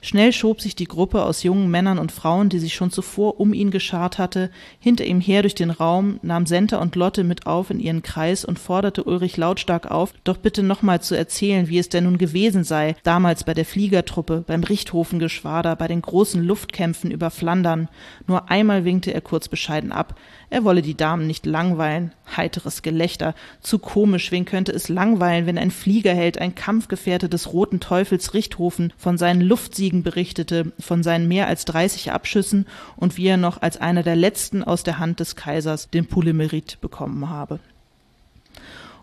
Schnell 0.02 0.32
schob 0.32 0.62
sich 0.62 0.76
die 0.76 0.86
Gruppe 0.86 1.24
aus 1.24 1.44
jungen 1.44 1.70
Männern 1.70 2.00
und 2.00 2.12
Frauen, 2.12 2.50
die 2.50 2.60
sich 2.60 2.74
schon 2.74 2.92
zuvor 2.92 3.40
um 3.40 3.54
ihn 3.54 3.70
geschart 3.70 4.18
hatte, 4.18 4.50
hinter 4.80 5.06
ihm 5.06 5.20
her 5.20 5.42
durch 5.42 5.56
den 5.56 5.72
Raum, 5.72 6.20
nahm 6.22 6.46
Senta 6.46 6.78
und 6.78 6.96
Lotte 6.96 7.24
mit 7.24 7.46
auf 7.46 7.70
in 7.70 7.80
ihren 7.80 8.02
Kreis 8.02 8.46
und 8.46 8.60
forderte 8.60 9.04
Ulrich 9.04 9.36
lautstark 9.38 9.92
auf, 9.92 10.14
doch 10.24 10.38
bitte 10.38 10.64
nochmal 10.64 11.02
zu 11.02 11.16
erzählen, 11.16 11.68
wie 11.68 11.80
es 11.80 11.90
denn 11.90 12.06
nun 12.06 12.18
gewesen 12.18 12.64
sei, 12.64 12.96
damals 13.04 13.44
bei 13.44 13.54
der 13.54 13.66
Fliegertruppe, 13.66 14.44
beim 14.48 14.64
Richthofengeschwader, 14.64 15.76
bei 15.76 15.88
den 15.88 16.02
großen 16.02 16.44
Luftkämpfen 16.44 17.12
über 17.12 17.30
Flandern. 17.30 17.90
Nur 18.28 18.50
einmal 18.50 18.86
winkte 18.86 19.14
er 19.14 19.22
kurz 19.22 19.50
bescheiden 19.50 19.92
ab. 19.92 20.16
Er 20.52 20.64
wolle 20.64 20.82
die 20.82 20.96
Damen 20.96 21.28
nicht 21.28 21.46
langweilen. 21.46 22.12
Heiteres 22.36 22.82
Gelächter. 22.82 23.36
Zu 23.62 23.78
komisch, 23.78 24.32
wen 24.32 24.46
könnte 24.46 24.72
es 24.72 24.90
langweilen, 24.90 25.46
wenn 25.46 25.58
ein 25.58 25.72
Fliegerheld, 25.72 26.40
ein 26.40 26.56
Kampfgefährte 26.56 27.30
des 27.30 27.54
Roten 27.54 27.80
Teufels 27.80 28.34
Richthofen 28.34 28.92
von 28.98 29.18
seinen 29.18 29.42
Luftsiegen 29.42 30.02
berichtete, 30.02 30.72
von 30.80 31.04
seinen 31.04 31.28
mehr 31.28 31.48
als 31.48 31.66
dreißig 31.66 32.12
Abschüssen 32.12 32.66
und 32.96 33.18
wie 33.18 33.28
er 33.28 33.38
noch 33.38 33.62
als 33.62 33.78
einer 33.78 34.04
der 34.04 34.16
letzten 34.16 34.64
aus 34.64 34.84
der 34.84 34.98
Hand 34.98 35.20
des 35.20 35.36
Kaisers 35.36 35.90
den 35.90 36.08
Poulemerit 36.08 36.82
bekommen 36.82 37.30
habe. 37.30 37.60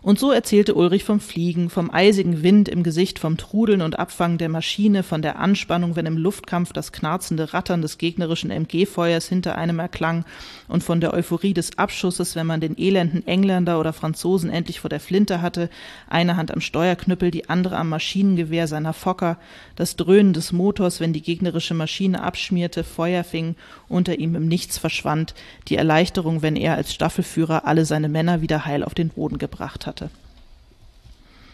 Und 0.03 0.19
so 0.19 0.31
erzählte 0.31 0.75
Ulrich 0.75 1.03
vom 1.03 1.19
Fliegen, 1.19 1.71
vom 1.71 1.89
eisigen 1.91 2.43
Wind 2.43 2.69
im 2.69 2.83
Gesicht, 2.83 3.17
vom 3.17 3.35
Trudeln 3.35 3.81
und 3.81 3.97
Abfangen 3.97 4.37
der 4.37 4.47
Maschine, 4.47 5.01
von 5.01 5.23
der 5.23 5.39
Anspannung, 5.39 5.95
wenn 5.95 6.05
im 6.05 6.17
Luftkampf 6.17 6.71
das 6.71 6.91
knarzende 6.91 7.53
Rattern 7.53 7.81
des 7.81 7.97
gegnerischen 7.97 8.51
MG-Feuers 8.51 9.27
hinter 9.27 9.57
einem 9.57 9.79
erklang 9.79 10.23
und 10.67 10.83
von 10.83 11.01
der 11.01 11.13
Euphorie 11.13 11.53
des 11.53 11.79
Abschusses, 11.79 12.35
wenn 12.35 12.45
man 12.45 12.61
den 12.61 12.77
elenden 12.77 13.25
Engländer 13.25 13.79
oder 13.79 13.91
Franzosen 13.91 14.51
endlich 14.51 14.79
vor 14.79 14.89
der 14.89 14.99
Flinte 14.99 15.41
hatte, 15.41 15.69
eine 16.07 16.37
Hand 16.37 16.51
am 16.51 16.61
Steuerknüppel, 16.61 17.31
die 17.31 17.49
andere 17.49 17.77
am 17.77 17.89
Maschinengewehr 17.89 18.67
seiner 18.67 18.93
Fokker, 18.93 19.39
das 19.75 19.95
Dröhnen 19.95 20.33
des 20.33 20.51
Motors, 20.51 20.99
wenn 20.99 21.11
die 21.11 21.23
gegnerische 21.23 21.73
Maschine 21.73 22.21
abschmierte, 22.21 22.83
Feuer 22.83 23.23
fing, 23.23 23.55
unter 23.89 24.19
ihm 24.19 24.35
im 24.35 24.47
Nichts 24.47 24.77
verschwand, 24.77 25.33
die 25.69 25.75
Erleichterung, 25.75 26.43
wenn 26.43 26.55
er 26.55 26.75
als 26.75 26.93
Staffelführer 26.93 27.65
alle 27.65 27.85
seine 27.85 28.09
Männer 28.09 28.41
wieder 28.41 28.65
heil 28.65 28.83
auf 28.83 28.93
den 28.93 29.09
Boden 29.09 29.39
gebracht 29.39 29.86
hatte. 29.87 30.11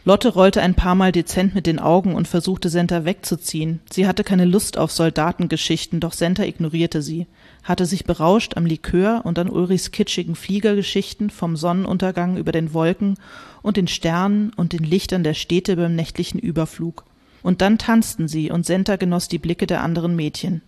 Lotte 0.06 0.34
rollte 0.34 0.62
ein 0.62 0.76
paar 0.76 0.96
Mal 0.96 1.14
dezent 1.14 1.56
mit 1.56 1.66
den 1.66 1.80
Augen 1.80 2.14
und 2.14 2.28
versuchte 2.28 2.68
Senta 2.68 3.06
wegzuziehen. 3.06 3.80
Sie 3.90 4.06
hatte 4.06 4.26
keine 4.26 4.44
Lust 4.44 4.78
auf 4.78 4.92
Soldatengeschichten, 4.92 6.02
doch 6.02 6.12
Senta 6.12 6.44
ignorierte 6.44 7.02
sie, 7.02 7.26
hatte 7.64 7.86
sich 7.86 8.04
berauscht 8.04 8.58
am 8.58 8.66
Likör 8.66 9.22
und 9.24 9.40
an 9.40 9.50
Ulrichs 9.50 9.92
kitschigen 9.92 10.36
Fliegergeschichten 10.36 11.30
vom 11.30 11.56
Sonnenuntergang 11.56 12.36
über 12.36 12.52
den 12.52 12.74
Wolken 12.74 13.16
und 13.62 13.78
den 13.78 13.88
Sternen 13.88 14.52
und 14.58 14.74
den 14.74 14.84
Lichtern 14.84 15.24
der 15.24 15.36
Städte 15.36 15.78
beim 15.78 15.96
nächtlichen 15.96 16.40
Überflug. 16.40 17.06
Und 17.42 17.62
dann 17.62 17.78
tanzten 17.78 18.28
sie, 18.28 18.52
und 18.52 18.66
Senta 18.66 18.98
genoss 18.98 19.30
die 19.30 19.40
Blicke 19.40 19.68
der 19.68 19.84
anderen 19.84 20.18
Mädchen. 20.18 20.62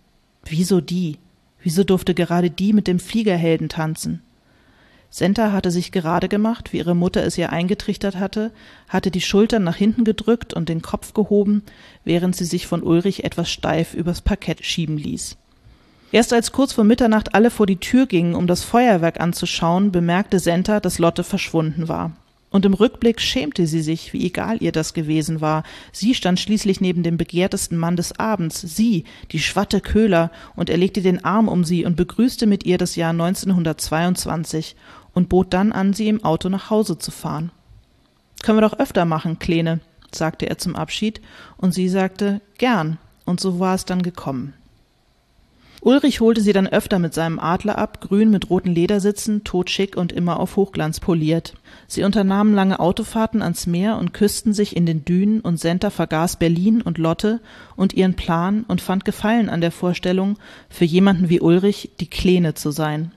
Wieso 0.46 0.80
die? 0.80 1.18
Wieso 1.62 1.84
durfte 1.84 2.14
gerade 2.14 2.48
die 2.48 2.72
mit 2.72 2.86
dem 2.86 2.98
Fliegerhelden 2.98 3.68
tanzen? 3.68 4.22
Senta 5.16 5.50
hatte 5.50 5.70
sich 5.70 5.92
gerade 5.92 6.28
gemacht, 6.28 6.74
wie 6.74 6.76
ihre 6.76 6.94
Mutter 6.94 7.24
es 7.24 7.38
ihr 7.38 7.50
eingetrichtert 7.50 8.16
hatte, 8.16 8.50
hatte 8.86 9.10
die 9.10 9.22
Schultern 9.22 9.64
nach 9.64 9.74
hinten 9.74 10.04
gedrückt 10.04 10.52
und 10.52 10.68
den 10.68 10.82
Kopf 10.82 11.14
gehoben, 11.14 11.62
während 12.04 12.36
sie 12.36 12.44
sich 12.44 12.66
von 12.66 12.82
Ulrich 12.82 13.24
etwas 13.24 13.50
steif 13.50 13.94
übers 13.94 14.20
Parkett 14.20 14.62
schieben 14.62 14.98
ließ. 14.98 15.38
Erst 16.12 16.34
als 16.34 16.52
kurz 16.52 16.74
vor 16.74 16.84
Mitternacht 16.84 17.34
alle 17.34 17.50
vor 17.50 17.64
die 17.64 17.78
Tür 17.78 18.04
gingen, 18.04 18.34
um 18.34 18.46
das 18.46 18.62
Feuerwerk 18.62 19.18
anzuschauen, 19.18 19.90
bemerkte 19.90 20.38
Senta, 20.38 20.80
dass 20.80 20.98
Lotte 20.98 21.24
verschwunden 21.24 21.88
war. 21.88 22.12
Und 22.50 22.64
im 22.64 22.74
Rückblick 22.74 23.20
schämte 23.20 23.66
sie 23.66 23.82
sich, 23.82 24.12
wie 24.12 24.24
egal 24.24 24.62
ihr 24.62 24.72
das 24.72 24.94
gewesen 24.94 25.40
war. 25.40 25.62
Sie 25.92 26.14
stand 26.14 26.40
schließlich 26.40 26.80
neben 26.80 27.02
dem 27.02 27.16
begehrtesten 27.16 27.76
Mann 27.76 27.96
des 27.96 28.18
Abends, 28.18 28.60
sie, 28.60 29.04
die 29.32 29.40
Schwatte 29.40 29.80
Köhler, 29.80 30.30
und 30.54 30.70
er 30.70 30.76
legte 30.76 31.02
den 31.02 31.24
Arm 31.24 31.48
um 31.48 31.64
sie 31.64 31.84
und 31.84 31.96
begrüßte 31.96 32.46
mit 32.46 32.64
ihr 32.64 32.78
das 32.78 32.96
Jahr 32.96 33.10
1922 33.10 34.76
und 35.16 35.30
bot 35.30 35.54
dann 35.54 35.72
an, 35.72 35.94
sie 35.94 36.08
im 36.08 36.22
Auto 36.22 36.50
nach 36.50 36.68
Hause 36.68 36.98
zu 36.98 37.10
fahren. 37.10 37.50
Können 38.42 38.58
wir 38.58 38.68
doch 38.68 38.78
öfter 38.78 39.06
machen, 39.06 39.38
Kleine, 39.38 39.80
sagte 40.14 40.46
er 40.46 40.58
zum 40.58 40.76
Abschied, 40.76 41.22
und 41.56 41.72
sie 41.72 41.88
sagte 41.88 42.42
gern, 42.58 42.98
und 43.24 43.40
so 43.40 43.58
war 43.58 43.74
es 43.74 43.86
dann 43.86 44.02
gekommen. 44.02 44.52
Ulrich 45.80 46.20
holte 46.20 46.42
sie 46.42 46.52
dann 46.52 46.66
öfter 46.66 46.98
mit 46.98 47.14
seinem 47.14 47.38
Adler 47.38 47.78
ab, 47.78 48.02
grün 48.02 48.30
mit 48.30 48.50
roten 48.50 48.74
Ledersitzen, 48.74 49.42
totschick 49.42 49.96
und 49.96 50.12
immer 50.12 50.38
auf 50.38 50.56
Hochglanz 50.56 51.00
poliert. 51.00 51.54
Sie 51.86 52.02
unternahmen 52.02 52.54
lange 52.54 52.78
Autofahrten 52.78 53.40
ans 53.40 53.66
Meer 53.66 53.96
und 53.96 54.12
küssten 54.12 54.52
sich 54.52 54.76
in 54.76 54.84
den 54.84 55.06
Dünen 55.06 55.40
und 55.40 55.58
Senta 55.58 55.88
vergaß 55.88 56.36
Berlin 56.36 56.82
und 56.82 56.98
Lotte 56.98 57.40
und 57.74 57.94
ihren 57.94 58.14
Plan 58.14 58.64
und 58.68 58.82
fand 58.82 59.06
Gefallen 59.06 59.48
an 59.48 59.62
der 59.62 59.72
Vorstellung, 59.72 60.36
für 60.68 60.84
jemanden 60.84 61.30
wie 61.30 61.40
Ulrich 61.40 61.92
die 62.00 62.10
Kleine 62.10 62.52
zu 62.54 62.70
sein. 62.70 63.12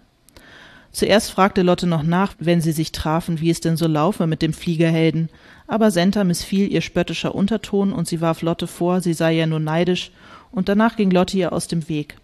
Zuerst 0.92 1.32
fragte 1.32 1.62
Lotte 1.62 1.88
noch 1.88 2.04
nach, 2.04 2.34
wenn 2.40 2.62
sie 2.62 2.72
sich 2.72 2.92
trafen, 2.92 3.40
wie 3.40 3.50
es 3.50 3.62
denn 3.62 3.78
so 3.78 3.88
laufe 3.88 4.26
mit 4.26 4.42
dem 4.42 4.54
Fliegerhelden, 4.54 5.30
aber 5.68 5.92
Senta 5.92 6.24
missfiel 6.24 6.72
ihr 6.72 6.82
spöttischer 6.82 7.36
Unterton 7.36 7.94
und 7.94 8.08
sie 8.08 8.22
warf 8.22 8.42
Lotte 8.42 8.66
vor, 8.66 9.02
sie 9.02 9.14
sei 9.14 9.34
ja 9.34 9.46
nur 9.46 9.60
neidisch, 9.60 10.12
und 10.52 10.68
danach 10.68 10.96
ging 10.96 11.12
Lotte 11.12 11.38
ihr 11.38 11.54
aus 11.54 11.68
dem 11.68 11.88
Weg. 11.90 12.18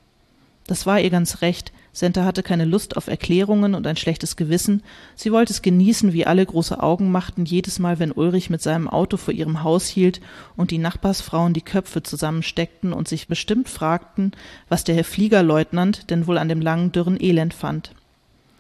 Das 0.68 0.88
war 0.88 1.00
ihr 1.00 1.12
ganz 1.12 1.42
recht. 1.42 1.72
Senta 1.94 2.26
hatte 2.26 2.44
keine 2.44 2.66
Lust 2.66 2.98
auf 2.98 3.08
Erklärungen 3.08 3.76
und 3.76 3.88
ein 3.88 3.96
schlechtes 3.96 4.36
Gewissen. 4.36 4.84
Sie 5.16 5.32
wollte 5.32 5.54
es 5.54 5.62
genießen, 5.62 6.12
wie 6.12 6.26
alle 6.26 6.46
große 6.46 6.82
Augen 6.82 7.12
machten, 7.12 7.46
jedes 7.46 7.80
Mal, 7.80 8.00
wenn 8.00 8.12
Ulrich 8.12 8.50
mit 8.50 8.62
seinem 8.62 8.90
Auto 8.90 9.16
vor 9.16 9.34
ihrem 9.34 9.64
Haus 9.64 9.88
hielt 9.88 10.20
und 10.58 10.72
die 10.72 10.78
Nachbarsfrauen 10.78 11.54
die 11.54 11.62
Köpfe 11.62 12.04
zusammensteckten 12.04 12.92
und 12.92 13.08
sich 13.08 13.28
bestimmt 13.28 13.70
fragten, 13.70 14.32
was 14.68 14.84
der 14.84 14.96
Herr 14.96 15.06
Fliegerleutnant 15.06 16.10
denn 16.10 16.28
wohl 16.28 16.38
an 16.38 16.50
dem 16.50 16.62
langen, 16.62 16.92
dürren 16.92 17.22
Elend 17.22 17.54
fand. 17.54 17.92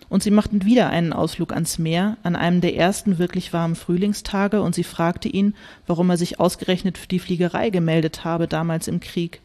Und 0.10 0.24
sie 0.24 0.32
machten 0.32 0.66
wieder 0.66 0.90
einen 0.90 1.14
Ausflug 1.14 1.52
ans 1.52 1.80
Meer, 1.80 2.18
an 2.24 2.36
einem 2.36 2.62
der 2.62 2.76
ersten 2.76 3.18
wirklich 3.18 3.54
warmen 3.54 3.76
Frühlingstage, 3.76 4.62
und 4.62 4.76
sie 4.76 4.84
fragte 4.84 5.28
ihn, 5.28 5.56
warum 5.88 6.10
er 6.10 6.18
sich 6.18 6.40
ausgerechnet 6.40 6.98
für 6.98 7.08
die 7.08 7.20
Fliegerei 7.20 7.70
gemeldet 7.70 8.24
habe 8.24 8.48
damals 8.48 8.88
im 8.88 9.00
Krieg. 9.00 9.42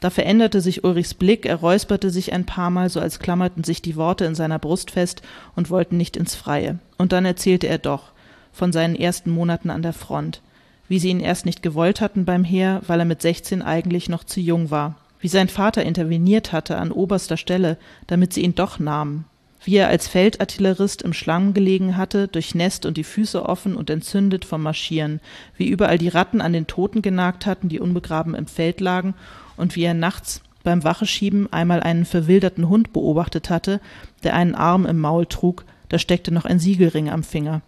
Da 0.00 0.10
veränderte 0.10 0.60
sich 0.60 0.84
Ulrichs 0.84 1.14
Blick, 1.14 1.46
er 1.46 1.56
räusperte 1.56 2.10
sich 2.10 2.32
ein 2.32 2.44
paar 2.44 2.70
Mal, 2.70 2.90
so 2.90 3.00
als 3.00 3.18
klammerten 3.18 3.64
sich 3.64 3.80
die 3.80 3.96
Worte 3.96 4.24
in 4.24 4.34
seiner 4.34 4.58
Brust 4.58 4.90
fest 4.90 5.22
und 5.54 5.70
wollten 5.70 5.96
nicht 5.96 6.16
ins 6.16 6.34
Freie. 6.34 6.78
Und 6.98 7.12
dann 7.12 7.24
erzählte 7.24 7.66
er 7.66 7.78
doch 7.78 8.12
von 8.52 8.72
seinen 8.72 8.96
ersten 8.96 9.30
Monaten 9.30 9.70
an 9.70 9.82
der 9.82 9.92
Front, 9.92 10.42
wie 10.88 10.98
sie 10.98 11.08
ihn 11.08 11.20
erst 11.20 11.46
nicht 11.46 11.62
gewollt 11.62 12.00
hatten 12.00 12.24
beim 12.24 12.44
Heer, 12.44 12.82
weil 12.86 13.00
er 13.00 13.06
mit 13.06 13.22
sechzehn 13.22 13.62
eigentlich 13.62 14.08
noch 14.08 14.24
zu 14.24 14.40
jung 14.40 14.70
war, 14.70 14.96
wie 15.20 15.28
sein 15.28 15.48
Vater 15.48 15.82
interveniert 15.82 16.52
hatte 16.52 16.76
an 16.76 16.92
oberster 16.92 17.36
Stelle, 17.36 17.78
damit 18.06 18.32
sie 18.32 18.42
ihn 18.42 18.54
doch 18.54 18.78
nahmen, 18.78 19.24
wie 19.66 19.76
er 19.76 19.88
als 19.88 20.06
Feldartillerist 20.06 21.02
im 21.02 21.12
Schlamm 21.12 21.52
gelegen 21.52 21.96
hatte, 21.96 22.28
durchnässt 22.28 22.86
und 22.86 22.96
die 22.96 23.04
Füße 23.04 23.44
offen 23.44 23.74
und 23.74 23.90
entzündet 23.90 24.44
vom 24.44 24.62
Marschieren, 24.62 25.20
wie 25.56 25.68
überall 25.68 25.98
die 25.98 26.08
Ratten 26.08 26.40
an 26.40 26.52
den 26.52 26.68
Toten 26.68 27.02
genagt 27.02 27.46
hatten, 27.46 27.68
die 27.68 27.80
unbegraben 27.80 28.36
im 28.36 28.46
Feld 28.46 28.80
lagen, 28.80 29.14
und 29.56 29.74
wie 29.74 29.82
er 29.82 29.94
nachts 29.94 30.40
beim 30.62 30.84
Wacheschieben 30.84 31.52
einmal 31.52 31.80
einen 31.82 32.04
verwilderten 32.04 32.68
Hund 32.68 32.92
beobachtet 32.92 33.50
hatte, 33.50 33.80
der 34.22 34.34
einen 34.34 34.54
Arm 34.54 34.86
im 34.86 35.00
Maul 35.00 35.26
trug, 35.26 35.64
da 35.88 35.98
steckte 35.98 36.32
noch 36.32 36.44
ein 36.44 36.60
Siegelring 36.60 37.10
am 37.10 37.24
Finger. 37.24 37.62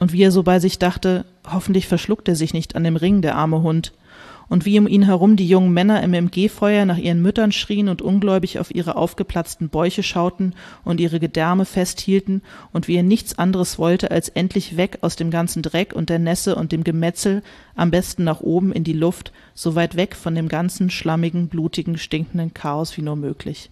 Und 0.00 0.12
wie 0.12 0.22
er 0.22 0.32
so 0.32 0.42
bei 0.42 0.58
sich 0.58 0.80
dachte, 0.80 1.24
hoffentlich 1.48 1.86
verschluckt 1.86 2.28
er 2.28 2.34
sich 2.34 2.52
nicht 2.52 2.74
an 2.74 2.82
dem 2.82 2.96
Ring, 2.96 3.22
der 3.22 3.36
arme 3.36 3.62
Hund 3.62 3.92
und 4.48 4.64
wie 4.64 4.78
um 4.78 4.86
ihn 4.86 5.02
herum 5.02 5.36
die 5.36 5.48
jungen 5.48 5.72
Männer 5.72 6.02
im 6.02 6.14
MG-Feuer 6.14 6.84
nach 6.84 6.98
ihren 6.98 7.22
Müttern 7.22 7.52
schrien 7.52 7.88
und 7.88 8.02
ungläubig 8.02 8.58
auf 8.58 8.74
ihre 8.74 8.96
aufgeplatzten 8.96 9.68
Bäuche 9.68 10.02
schauten 10.02 10.54
und 10.84 11.00
ihre 11.00 11.20
Gedärme 11.20 11.64
festhielten 11.64 12.42
und 12.72 12.88
wie 12.88 12.96
er 12.96 13.02
nichts 13.02 13.38
anderes 13.38 13.78
wollte, 13.78 14.10
als 14.10 14.28
endlich 14.28 14.76
weg 14.76 14.98
aus 15.00 15.16
dem 15.16 15.30
ganzen 15.30 15.62
Dreck 15.62 15.92
und 15.94 16.08
der 16.08 16.18
Nässe 16.18 16.56
und 16.56 16.72
dem 16.72 16.84
Gemetzel, 16.84 17.42
am 17.74 17.90
besten 17.90 18.24
nach 18.24 18.40
oben 18.40 18.72
in 18.72 18.84
die 18.84 18.92
Luft, 18.92 19.32
so 19.54 19.74
weit 19.74 19.96
weg 19.96 20.14
von 20.14 20.34
dem 20.34 20.48
ganzen 20.48 20.90
schlammigen, 20.90 21.48
blutigen, 21.48 21.98
stinkenden 21.98 22.54
Chaos 22.54 22.96
wie 22.96 23.02
nur 23.02 23.16
möglich. 23.16 23.70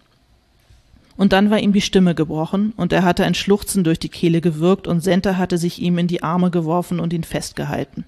Und 1.15 1.31
dann 1.31 1.51
war 1.51 1.59
ihm 1.59 1.73
die 1.73 1.81
Stimme 1.81 2.15
gebrochen, 2.15 2.73
und 2.75 2.91
er 2.91 3.03
hatte 3.03 3.23
ein 3.23 3.35
Schluchzen 3.35 3.83
durch 3.83 3.99
die 3.99 4.09
Kehle 4.09 4.41
gewürgt, 4.41 4.87
und 4.87 5.01
Senta 5.01 5.37
hatte 5.37 5.57
sich 5.57 5.79
ihm 5.79 5.97
in 5.97 6.07
die 6.07 6.23
Arme 6.23 6.49
geworfen 6.49 6.99
und 6.99 7.13
ihn 7.13 7.23
festgehalten. 7.23 8.05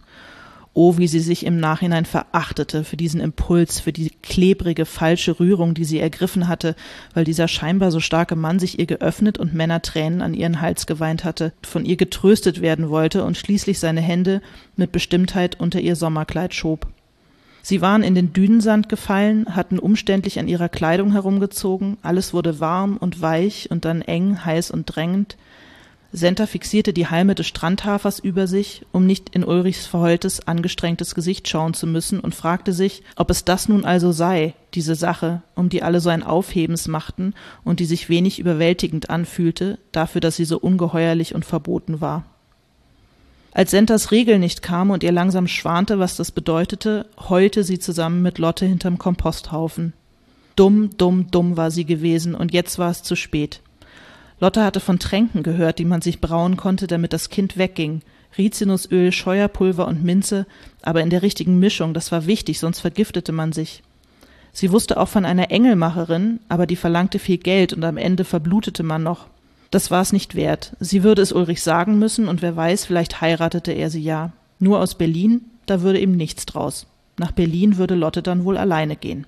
Oh, 0.77 0.97
wie 0.97 1.07
sie 1.07 1.21
sich 1.21 1.45
im 1.45 1.57
Nachhinein 1.57 2.03
verachtete 2.03 2.83
für 2.83 2.97
diesen 2.97 3.21
Impuls, 3.21 3.79
für 3.79 3.93
die 3.93 4.11
klebrige, 4.21 4.85
falsche 4.85 5.39
Rührung, 5.39 5.73
die 5.73 5.85
sie 5.85 6.01
ergriffen 6.01 6.49
hatte, 6.49 6.75
weil 7.13 7.23
dieser 7.23 7.47
scheinbar 7.47 7.91
so 7.91 8.01
starke 8.01 8.35
Mann 8.35 8.59
sich 8.59 8.77
ihr 8.77 8.85
geöffnet 8.85 9.37
und 9.37 9.53
Männertränen 9.53 10.21
an 10.21 10.33
ihren 10.33 10.59
Hals 10.59 10.85
geweint 10.85 11.23
hatte, 11.23 11.53
von 11.63 11.85
ihr 11.85 11.95
getröstet 11.95 12.59
werden 12.59 12.89
wollte 12.89 13.23
und 13.23 13.37
schließlich 13.37 13.79
seine 13.79 14.01
Hände 14.01 14.41
mit 14.75 14.91
Bestimmtheit 14.91 15.57
unter 15.61 15.79
ihr 15.79 15.95
Sommerkleid 15.95 16.53
schob. 16.53 16.87
Sie 17.61 17.79
waren 17.79 18.03
in 18.03 18.13
den 18.13 18.33
Dünensand 18.33 18.89
gefallen, 18.89 19.55
hatten 19.55 19.79
umständlich 19.79 20.39
an 20.39 20.49
ihrer 20.49 20.67
Kleidung 20.67 21.13
herumgezogen, 21.13 21.95
alles 22.01 22.33
wurde 22.33 22.59
warm 22.59 22.97
und 22.97 23.21
weich 23.21 23.71
und 23.71 23.85
dann 23.85 24.01
eng, 24.01 24.43
heiß 24.43 24.71
und 24.71 24.87
drängend, 24.87 25.37
Senta 26.15 26.47
fixierte 26.47 26.93
die 26.93 27.07
Halme 27.07 27.35
des 27.35 27.45
Strandhafers 27.45 28.19
über 28.19 28.47
sich, 28.47 28.85
um 28.93 29.05
nicht 29.05 29.35
in 29.35 29.43
Ulrichs 29.43 29.85
verheultes, 29.85 30.47
angestrengtes 30.47 31.13
Gesicht 31.13 31.49
schauen 31.49 31.73
zu 31.73 31.87
müssen, 31.87 32.21
und 32.21 32.33
fragte 32.33 32.71
sich, 32.71 33.03
ob 33.17 33.29
es 33.29 33.43
das 33.43 33.67
nun 33.67 33.83
also 33.83 34.13
sei, 34.13 34.53
diese 34.73 34.95
Sache, 34.95 35.41
um 35.55 35.67
die 35.67 35.83
alle 35.83 35.99
so 35.99 36.09
ein 36.09 36.23
Aufhebens 36.23 36.87
machten 36.87 37.33
und 37.65 37.81
die 37.81 37.85
sich 37.85 38.07
wenig 38.07 38.39
überwältigend 38.39 39.09
anfühlte, 39.09 39.77
dafür, 39.91 40.21
dass 40.21 40.37
sie 40.37 40.45
so 40.45 40.57
ungeheuerlich 40.57 41.35
und 41.35 41.43
verboten 41.43 41.99
war. 41.99 42.23
Als 43.51 43.71
Sentas 43.71 44.11
Regel 44.11 44.39
nicht 44.39 44.61
kam 44.61 44.91
und 44.91 45.03
ihr 45.03 45.11
langsam 45.11 45.47
schwante, 45.47 45.99
was 45.99 46.15
das 46.15 46.31
bedeutete, 46.31 47.07
heulte 47.29 47.65
sie 47.65 47.79
zusammen 47.79 48.21
mit 48.21 48.37
Lotte 48.37 48.65
hinterm 48.65 48.97
Komposthaufen. 48.97 49.91
Dumm, 50.55 50.91
dumm, 50.97 51.29
dumm 51.29 51.57
war 51.57 51.71
sie 51.71 51.85
gewesen, 51.85 52.35
und 52.35 52.53
jetzt 52.53 52.79
war 52.79 52.89
es 52.89 53.03
zu 53.03 53.17
spät. 53.17 53.59
Lotte 54.39 54.63
hatte 54.63 54.79
von 54.79 54.99
Tränken 54.99 55.43
gehört, 55.43 55.79
die 55.79 55.85
man 55.85 56.01
sich 56.01 56.19
brauen 56.19 56.57
konnte, 56.57 56.87
damit 56.87 57.13
das 57.13 57.29
Kind 57.29 57.57
wegging. 57.57 58.01
Rizinusöl, 58.37 59.11
Scheuerpulver 59.11 59.87
und 59.87 60.03
Minze, 60.03 60.45
aber 60.81 61.01
in 61.01 61.09
der 61.09 61.21
richtigen 61.21 61.57
Mischung, 61.57 61.93
das 61.93 62.11
war 62.11 62.25
wichtig, 62.25 62.59
sonst 62.59 62.81
vergiftete 62.81 63.31
man 63.31 63.53
sich. 63.53 63.81
Sie 64.51 64.71
wusste 64.71 64.99
auch 64.99 65.07
von 65.07 65.25
einer 65.25 65.51
Engelmacherin, 65.51 66.39
aber 66.49 66.65
die 66.65 66.75
verlangte 66.75 67.19
viel 67.19 67.37
Geld 67.37 67.73
und 67.73 67.83
am 67.83 67.97
Ende 67.97 68.23
verblutete 68.23 68.83
man 68.83 69.03
noch. 69.03 69.27
Das 69.71 69.91
war 69.91 70.01
es 70.01 70.13
nicht 70.13 70.35
wert. 70.35 70.75
Sie 70.79 71.03
würde 71.03 71.21
es 71.21 71.33
Ulrich 71.33 71.61
sagen 71.61 71.99
müssen 71.99 72.27
und 72.27 72.41
wer 72.41 72.55
weiß, 72.55 72.85
vielleicht 72.85 73.21
heiratete 73.21 73.71
er 73.71 73.89
sie 73.89 74.03
ja. 74.03 74.31
Nur 74.59 74.79
aus 74.79 74.95
Berlin, 74.95 75.41
da 75.65 75.81
würde 75.81 75.99
ihm 75.99 76.15
nichts 76.15 76.45
draus. 76.45 76.87
Nach 77.17 77.31
Berlin 77.31 77.77
würde 77.77 77.95
Lotte 77.95 78.21
dann 78.21 78.45
wohl 78.45 78.57
alleine 78.57 78.95
gehen. 78.95 79.25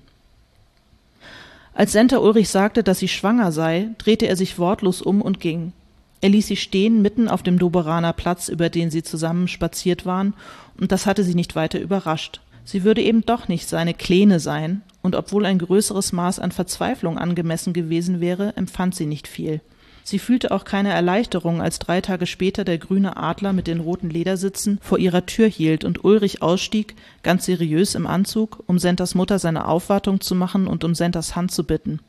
Als 1.78 1.92
Senta 1.92 2.18
Ulrich 2.18 2.48
sagte, 2.48 2.82
dass 2.82 2.98
sie 2.98 3.06
schwanger 3.06 3.52
sei, 3.52 3.90
drehte 3.98 4.26
er 4.26 4.34
sich 4.34 4.58
wortlos 4.58 5.00
um 5.00 5.22
und 5.22 5.38
ging. 5.38 5.72
Er 6.20 6.28
ließ 6.28 6.48
sie 6.48 6.56
stehen 6.56 7.02
mitten 7.02 7.28
auf 7.28 7.44
dem 7.44 7.56
Doberaner 7.56 8.12
Platz, 8.12 8.48
über 8.48 8.68
den 8.68 8.90
sie 8.90 9.04
zusammen 9.04 9.46
spaziert 9.46 10.04
waren, 10.04 10.34
und 10.80 10.90
das 10.90 11.06
hatte 11.06 11.22
sie 11.22 11.36
nicht 11.36 11.54
weiter 11.54 11.78
überrascht. 11.78 12.40
Sie 12.64 12.82
würde 12.82 13.00
eben 13.00 13.24
doch 13.24 13.46
nicht 13.46 13.68
seine 13.68 13.94
Kleine 13.94 14.40
sein, 14.40 14.82
und 15.02 15.14
obwohl 15.14 15.46
ein 15.46 15.60
größeres 15.60 16.12
Maß 16.12 16.40
an 16.40 16.50
Verzweiflung 16.50 17.16
angemessen 17.16 17.72
gewesen 17.72 18.18
wäre, 18.18 18.56
empfand 18.56 18.96
sie 18.96 19.06
nicht 19.06 19.28
viel. 19.28 19.60
Sie 20.08 20.18
fühlte 20.18 20.52
auch 20.52 20.64
keine 20.64 20.90
Erleichterung, 20.90 21.60
als 21.60 21.78
drei 21.78 22.00
Tage 22.00 22.24
später 22.24 22.64
der 22.64 22.78
grüne 22.78 23.18
Adler 23.18 23.52
mit 23.52 23.66
den 23.66 23.78
roten 23.78 24.08
Ledersitzen 24.08 24.78
vor 24.80 24.98
ihrer 24.98 25.26
Tür 25.26 25.48
hielt 25.48 25.84
und 25.84 26.02
Ulrich 26.02 26.40
ausstieg, 26.40 26.94
ganz 27.22 27.44
seriös 27.44 27.94
im 27.94 28.06
Anzug, 28.06 28.64
um 28.66 28.78
Sentas 28.78 29.14
Mutter 29.14 29.38
seine 29.38 29.68
Aufwartung 29.68 30.22
zu 30.22 30.34
machen 30.34 30.66
und 30.66 30.82
um 30.82 30.94
Sentas 30.94 31.36
Hand 31.36 31.50
zu 31.50 31.62
bitten. 31.62 32.00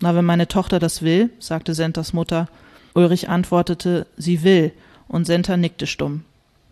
Na, 0.00 0.12
wenn 0.16 0.24
meine 0.24 0.48
Tochter 0.48 0.80
das 0.80 1.02
will, 1.02 1.30
sagte 1.38 1.72
Sentas 1.72 2.12
Mutter. 2.12 2.48
Ulrich 2.94 3.28
antwortete, 3.28 4.08
sie 4.16 4.42
will, 4.42 4.72
und 5.06 5.24
Senta 5.24 5.56
nickte 5.56 5.86
stumm. 5.86 6.24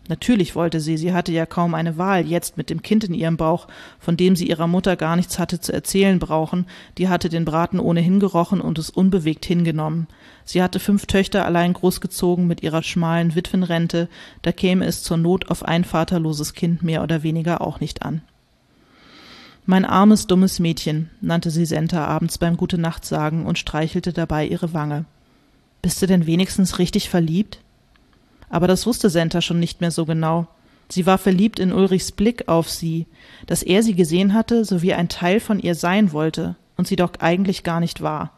Natürlich 0.09 0.55
wollte 0.55 0.81
sie, 0.81 0.97
sie 0.97 1.13
hatte 1.13 1.31
ja 1.31 1.45
kaum 1.45 1.73
eine 1.73 1.97
Wahl, 1.97 2.27
jetzt 2.27 2.57
mit 2.57 2.69
dem 2.69 2.81
Kind 2.81 3.05
in 3.05 3.13
ihrem 3.13 3.37
Bauch, 3.37 3.67
von 3.97 4.17
dem 4.17 4.35
sie 4.35 4.49
ihrer 4.49 4.67
Mutter 4.67 4.97
gar 4.97 5.15
nichts 5.15 5.39
hatte 5.39 5.61
zu 5.61 5.71
erzählen 5.71 6.19
brauchen, 6.19 6.65
die 6.97 7.07
hatte 7.07 7.29
den 7.29 7.45
Braten 7.45 7.79
ohnehin 7.79 8.19
gerochen 8.19 8.59
und 8.59 8.77
es 8.77 8.89
unbewegt 8.89 9.45
hingenommen. 9.45 10.07
Sie 10.51 10.63
hatte 10.63 10.79
fünf 10.79 11.05
Töchter 11.05 11.45
allein 11.45 11.73
großgezogen 11.73 12.47
mit 12.47 12.63
ihrer 12.63 12.81
schmalen 12.81 13.35
Witwenrente, 13.35 14.09
da 14.41 14.51
käme 14.51 14.83
es 14.87 15.03
zur 15.03 15.17
Not 15.17 15.51
auf 15.51 15.61
ein 15.61 15.83
vaterloses 15.83 16.55
Kind 16.55 16.81
mehr 16.81 17.03
oder 17.03 17.21
weniger 17.21 17.61
auch 17.61 17.79
nicht 17.79 18.01
an. 18.01 18.23
Mein 19.67 19.85
armes, 19.85 20.25
dummes 20.25 20.57
Mädchen, 20.57 21.11
nannte 21.21 21.51
sie 21.51 21.67
Senta 21.67 22.03
abends 22.03 22.39
beim 22.39 22.57
Gute 22.57 22.79
Nacht 22.79 23.05
sagen 23.05 23.45
und 23.45 23.59
streichelte 23.59 24.11
dabei 24.11 24.47
ihre 24.47 24.73
Wange. 24.73 25.05
Bist 25.83 26.01
du 26.01 26.07
denn 26.07 26.25
wenigstens 26.25 26.79
richtig 26.79 27.11
verliebt? 27.11 27.59
Aber 28.49 28.65
das 28.65 28.87
wusste 28.87 29.11
Senta 29.11 29.41
schon 29.41 29.59
nicht 29.59 29.81
mehr 29.81 29.91
so 29.91 30.07
genau. 30.07 30.47
Sie 30.87 31.05
war 31.05 31.19
verliebt 31.19 31.59
in 31.59 31.71
Ulrichs 31.71 32.11
Blick 32.11 32.47
auf 32.47 32.71
sie, 32.71 33.05
dass 33.45 33.61
er 33.61 33.83
sie 33.83 33.93
gesehen 33.93 34.33
hatte, 34.33 34.65
so 34.65 34.81
wie 34.81 34.95
ein 34.95 35.09
Teil 35.09 35.41
von 35.41 35.59
ihr 35.59 35.75
sein 35.75 36.11
wollte 36.11 36.55
und 36.75 36.87
sie 36.87 36.95
doch 36.95 37.11
eigentlich 37.19 37.61
gar 37.61 37.79
nicht 37.79 38.01
war. 38.01 38.31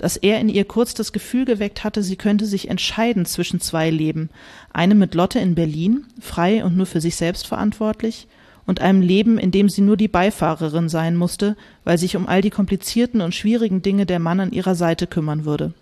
Dass 0.00 0.16
er 0.16 0.40
in 0.40 0.48
ihr 0.48 0.64
kurz 0.64 0.94
das 0.94 1.12
Gefühl 1.12 1.44
geweckt 1.44 1.84
hatte, 1.84 2.02
sie 2.02 2.16
könnte 2.16 2.46
sich 2.46 2.70
entscheiden 2.70 3.26
zwischen 3.26 3.60
zwei 3.60 3.90
Leben, 3.90 4.30
einem 4.72 4.98
mit 4.98 5.14
Lotte 5.14 5.40
in 5.40 5.54
Berlin, 5.54 6.06
frei 6.18 6.64
und 6.64 6.74
nur 6.74 6.86
für 6.86 7.02
sich 7.02 7.16
selbst 7.16 7.46
verantwortlich, 7.46 8.26
und 8.64 8.80
einem 8.80 9.02
Leben, 9.02 9.36
in 9.36 9.50
dem 9.50 9.68
sie 9.68 9.82
nur 9.82 9.98
die 9.98 10.08
Beifahrerin 10.08 10.88
sein 10.88 11.16
musste, 11.16 11.54
weil 11.84 11.98
sich 11.98 12.16
um 12.16 12.28
all 12.28 12.40
die 12.40 12.48
komplizierten 12.48 13.20
und 13.20 13.34
schwierigen 13.34 13.82
Dinge 13.82 14.06
der 14.06 14.20
Mann 14.20 14.40
an 14.40 14.52
ihrer 14.52 14.74
Seite 14.74 15.06
kümmern 15.06 15.44
würde. 15.44 15.74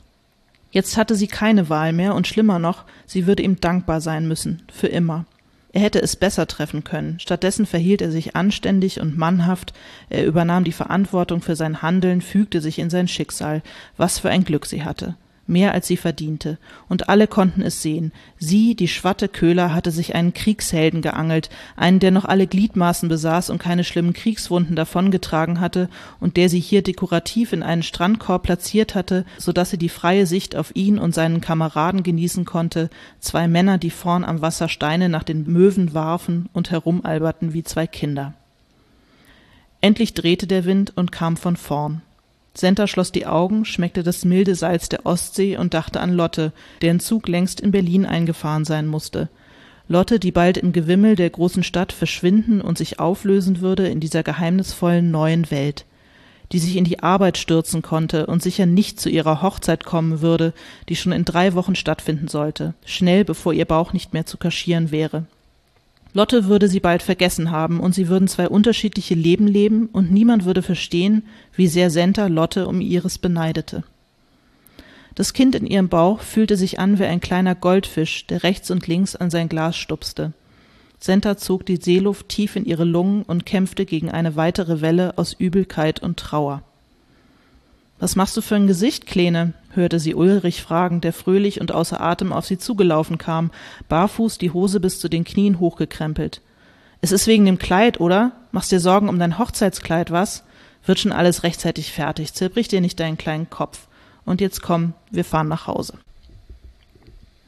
Jetzt 0.73 0.97
hatte 0.97 1.15
sie 1.15 1.29
keine 1.29 1.69
Wahl 1.69 1.93
mehr 1.93 2.17
und 2.17 2.27
schlimmer 2.27 2.59
noch, 2.59 2.87
sie 3.07 3.29
würde 3.29 3.45
ihm 3.45 3.61
dankbar 3.61 4.01
sein 4.01 4.27
müssen, 4.27 4.63
für 4.73 4.89
immer. 4.89 5.27
Er 5.73 5.83
hätte 5.83 6.01
es 6.01 6.17
besser 6.17 6.47
treffen 6.47 6.83
können. 6.83 7.21
Stattdessen 7.21 7.67
verhielt 7.67 8.01
er 8.01 8.11
sich 8.11 8.35
anständig 8.35 9.01
und 9.01 9.19
mannhaft, 9.19 9.75
er 10.09 10.25
übernahm 10.25 10.65
die 10.65 10.73
Verantwortung 10.73 11.43
für 11.43 11.57
sein 11.57 11.83
Handeln, 11.83 12.23
fügte 12.23 12.61
sich 12.61 12.79
in 12.79 12.91
sein 12.91 13.09
Schicksal. 13.09 13.63
Was 13.97 14.19
für 14.19 14.31
ein 14.31 14.45
Glück 14.45 14.67
sie 14.67 14.85
hatte 14.85 15.15
mehr 15.49 15.73
als 15.73 15.87
sie 15.87 15.97
verdiente, 15.97 16.59
und 16.89 17.09
alle 17.09 17.27
konnten 17.27 17.63
es 17.63 17.83
sehen. 17.83 18.13
Sie, 18.39 18.75
die 18.75 18.89
Schwatte 18.89 19.29
Köhler, 19.29 19.75
hatte 19.75 19.91
sich 19.91 20.15
einen 20.15 20.35
Kriegshelden 20.35 21.03
geangelt, 21.03 21.51
einen, 21.77 22.01
der 22.01 22.11
noch 22.11 22.25
alle 22.25 22.47
Gliedmaßen 22.47 23.09
besaß 23.09 23.51
und 23.51 23.59
keine 23.59 23.85
schlimmen 23.85 24.13
Kriegswunden 24.13 24.77
davongetragen 24.77 25.61
hatte 25.61 25.89
und 26.21 26.37
der 26.37 26.49
sie 26.49 26.61
hier 26.61 26.83
dekorativ 26.83 27.53
in 27.53 27.63
einen 27.63 27.83
Strandkorb 27.83 28.43
platziert 28.43 28.95
hatte, 28.95 29.25
so 29.39 29.53
dass 29.53 29.71
sie 29.71 29.79
die 29.79 29.89
freie 29.89 30.27
Sicht 30.27 30.57
auf 30.57 30.75
ihn 30.75 30.99
und 30.99 31.15
seinen 31.15 31.41
Kameraden 31.41 32.03
genießen 32.03 32.45
konnte, 32.45 32.91
zwei 33.21 33.49
Männer, 33.49 33.79
die 33.79 33.91
vorn 33.91 34.25
am 34.25 34.43
Wasser 34.43 34.69
Steine 34.69 35.09
nach 35.09 35.25
den 35.25 35.45
Möwen 35.51 35.95
warfen 35.95 36.49
und 36.53 36.71
herumalberten 36.71 37.53
wie 37.53 37.65
zwei 37.65 37.87
Kinder. 37.87 38.35
Endlich 39.81 40.15
drehte 40.15 40.47
der 40.47 40.65
Wind 40.65 40.93
und 40.97 41.13
kam 41.13 41.37
von 41.37 41.57
vorn. 41.57 42.03
Senta 42.59 42.89
schloss 42.89 43.13
die 43.13 43.25
Augen, 43.25 43.65
schmeckte 43.65 44.03
das 44.03 44.25
milde 44.25 44.57
Salz 44.57 44.89
der 44.89 45.07
Ostsee 45.07 45.57
und 45.57 45.75
dachte 45.75 46.01
an 46.01 46.13
Lotte, 46.13 46.53
deren 46.83 46.99
Zug 46.99 47.29
längst 47.29 47.61
in 47.61 47.71
Berlin 47.71 48.05
eingefahren 48.05 48.65
sein 48.65 48.89
musste. 48.89 49.29
Lotte, 49.87 50.19
die 50.19 50.33
bald 50.33 50.59
im 50.59 50.73
Gewimmel 50.73 51.15
der 51.15 51.31
großen 51.31 51.63
Stadt 51.63 51.93
verschwinden 51.93 52.61
und 52.61 52.77
sich 52.77 52.99
auflösen 52.99 53.61
würde 53.61 53.87
in 53.87 54.01
dieser 54.01 54.25
geheimnisvollen 54.25 55.09
neuen 55.13 55.53
Welt, 55.53 55.85
die 56.51 56.59
sich 56.59 56.75
in 56.75 56.83
die 56.83 56.99
Arbeit 56.99 57.39
stürzen 57.39 57.81
konnte 57.81 58.27
und 58.27 58.43
sicher 58.43 58.67
nicht 58.67 58.99
zu 58.99 59.09
ihrer 59.09 59.41
Hochzeit 59.41 59.85
kommen 59.85 60.21
würde, 60.21 60.53
die 60.89 60.97
schon 60.97 61.13
in 61.13 61.25
drei 61.25 61.55
Wochen 61.55 61.77
stattfinden 61.77 62.27
sollte, 62.27 62.75
schnell 62.85 63.25
bevor 63.25 63.53
ihr 63.53 63.67
Bauch 63.67 63.93
nicht 63.93 64.15
mehr 64.15 64.27
zu 64.27 64.37
kaschieren 64.37 64.91
wäre. 64.91 65.27
Lotte 66.19 66.47
würde 66.47 66.67
sie 66.67 66.81
bald 66.81 67.05
vergessen 67.05 67.53
haben 67.53 67.79
und 67.79 67.95
sie 67.95 68.09
würden 68.09 68.27
zwei 68.27 68.49
unterschiedliche 68.49 69.15
Leben 69.15 69.47
leben 69.47 69.87
und 69.87 70.11
niemand 70.11 70.45
würde 70.45 70.63
verstehen, 70.63 71.23
wie 71.55 71.69
sehr 71.69 71.91
Senta 71.91 72.27
Lotte 72.27 72.67
um 72.67 72.81
ihres 72.81 73.19
beneidete. 73.19 73.85
Das 75.15 75.33
Kind 75.33 75.55
in 75.55 75.65
ihrem 75.65 75.89
Bauch 75.89 76.23
fühlte 76.23 76.57
sich 76.57 76.81
an 76.81 76.99
wie 76.99 77.05
ein 77.05 77.21
kleiner 77.21 77.55
Goldfisch, 77.55 78.27
der 78.27 78.43
rechts 78.43 78.73
und 78.73 78.89
links 78.89 79.15
an 79.15 79.31
sein 79.31 79.49
Glas 79.49 79.77
stupste. 79.77 80.33
Senta 80.99 81.37
zog 81.37 81.65
die 81.65 81.77
Seeluft 81.77 82.29
tief 82.29 82.57
in 82.57 82.65
ihre 82.65 82.83
Lungen 82.83 83.23
und 83.23 83.47
kämpfte 83.47 83.87
gegen 83.87 84.11
eine 84.11 84.35
weitere 84.35 84.81
Welle 84.81 85.17
aus 85.19 85.35
Übelkeit 85.35 86.03
und 86.03 86.19
Trauer. 86.19 86.65
Was 88.01 88.15
machst 88.15 88.37
du 88.37 88.41
für 88.41 88.55
ein 88.55 88.67
Gesicht, 88.67 89.07
Kleine? 89.07 89.55
hörte 89.75 90.01
sie 90.01 90.15
Ulrich 90.15 90.63
fragen, 90.63 91.01
der 91.01 91.13
fröhlich 91.13 91.61
und 91.61 91.73
außer 91.73 92.01
Atem 92.01 92.33
auf 92.33 92.47
sie 92.47 92.59
zugelaufen 92.59 93.19
kam, 93.19 93.51
barfuß 93.89 94.39
die 94.39 94.53
Hose 94.53 94.81
bis 94.81 95.01
zu 95.01 95.09
den 95.09 95.25
Knien 95.25 95.59
hochgekrempelt. 95.59 96.41
Es 97.01 97.13
ist 97.13 97.27
wegen 97.27 97.45
dem 97.45 97.59
Kleid, 97.59 98.01
oder? 98.01 98.33
Machst 98.51 98.73
dir 98.73 98.81
Sorgen 98.81 99.09
um 99.09 99.19
dein 99.19 99.39
Hochzeitskleid, 99.39 100.11
was? 100.11 100.45
Wird 100.85 101.01
schon 101.01 101.13
alles 101.13 101.43
rechtzeitig 101.43 101.93
fertig, 101.93 102.35
zerbrich 102.35 102.69
dir 102.69 102.81
nicht 102.81 102.99
deinen 102.99 103.19
kleinen 103.19 103.51
Kopf. 103.51 103.87
Und 104.25 104.41
jetzt 104.41 104.63
komm, 104.63 104.95
wir 105.11 105.25
fahren 105.25 105.49
nach 105.49 105.67
Hause. 105.67 105.95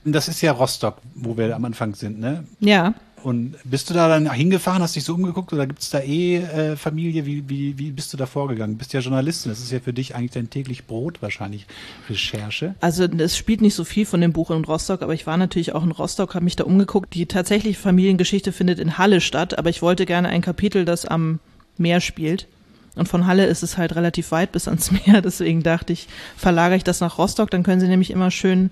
Das 0.04 0.28
ist 0.28 0.40
ja 0.40 0.52
Rostock, 0.52 0.96
wo 1.14 1.36
wir 1.36 1.54
am 1.54 1.64
Anfang 1.64 1.94
sind, 1.94 2.18
ne? 2.18 2.44
Ja. 2.58 2.94
Und 3.22 3.56
bist 3.64 3.90
du 3.90 3.94
da 3.94 4.08
dann 4.08 4.30
hingefahren, 4.30 4.82
hast 4.82 4.96
dich 4.96 5.04
so 5.04 5.14
umgeguckt 5.14 5.52
oder 5.52 5.66
gibt 5.66 5.80
es 5.80 5.90
da 5.90 6.00
eh 6.00 6.36
äh, 6.36 6.76
Familie? 6.76 7.26
Wie, 7.26 7.48
wie, 7.48 7.78
wie 7.78 7.90
bist 7.90 8.12
du 8.12 8.16
da 8.16 8.26
vorgegangen? 8.26 8.78
Bist 8.78 8.92
ja 8.92 9.00
Journalistin, 9.00 9.50
das 9.50 9.60
ist 9.60 9.70
ja 9.70 9.80
für 9.80 9.92
dich 9.92 10.14
eigentlich 10.14 10.30
dein 10.30 10.48
täglich 10.48 10.86
Brot 10.86 11.20
wahrscheinlich, 11.20 11.66
Recherche. 12.08 12.74
Also 12.80 13.04
es 13.04 13.36
spielt 13.36 13.60
nicht 13.60 13.74
so 13.74 13.84
viel 13.84 14.06
von 14.06 14.20
dem 14.20 14.32
Buch 14.32 14.50
in 14.50 14.64
Rostock, 14.64 15.02
aber 15.02 15.14
ich 15.14 15.26
war 15.26 15.36
natürlich 15.36 15.74
auch 15.74 15.84
in 15.84 15.90
Rostock, 15.90 16.34
habe 16.34 16.44
mich 16.44 16.56
da 16.56 16.64
umgeguckt. 16.64 17.14
Die 17.14 17.26
tatsächliche 17.26 17.78
Familiengeschichte 17.78 18.52
findet 18.52 18.78
in 18.78 18.96
Halle 18.96 19.20
statt, 19.20 19.58
aber 19.58 19.70
ich 19.70 19.82
wollte 19.82 20.06
gerne 20.06 20.28
ein 20.28 20.42
Kapitel, 20.42 20.84
das 20.84 21.04
am 21.04 21.40
Meer 21.76 22.00
spielt. 22.00 22.46
Und 22.96 23.06
von 23.06 23.26
Halle 23.26 23.46
ist 23.46 23.62
es 23.62 23.76
halt 23.78 23.94
relativ 23.94 24.32
weit 24.32 24.52
bis 24.52 24.66
ans 24.66 24.90
Meer, 25.06 25.20
deswegen 25.20 25.62
dachte 25.62 25.92
ich, 25.92 26.08
verlagere 26.36 26.76
ich 26.76 26.84
das 26.84 27.00
nach 27.00 27.18
Rostock, 27.18 27.50
dann 27.50 27.62
können 27.62 27.80
sie 27.80 27.88
nämlich 27.88 28.10
immer 28.10 28.30
schön 28.30 28.70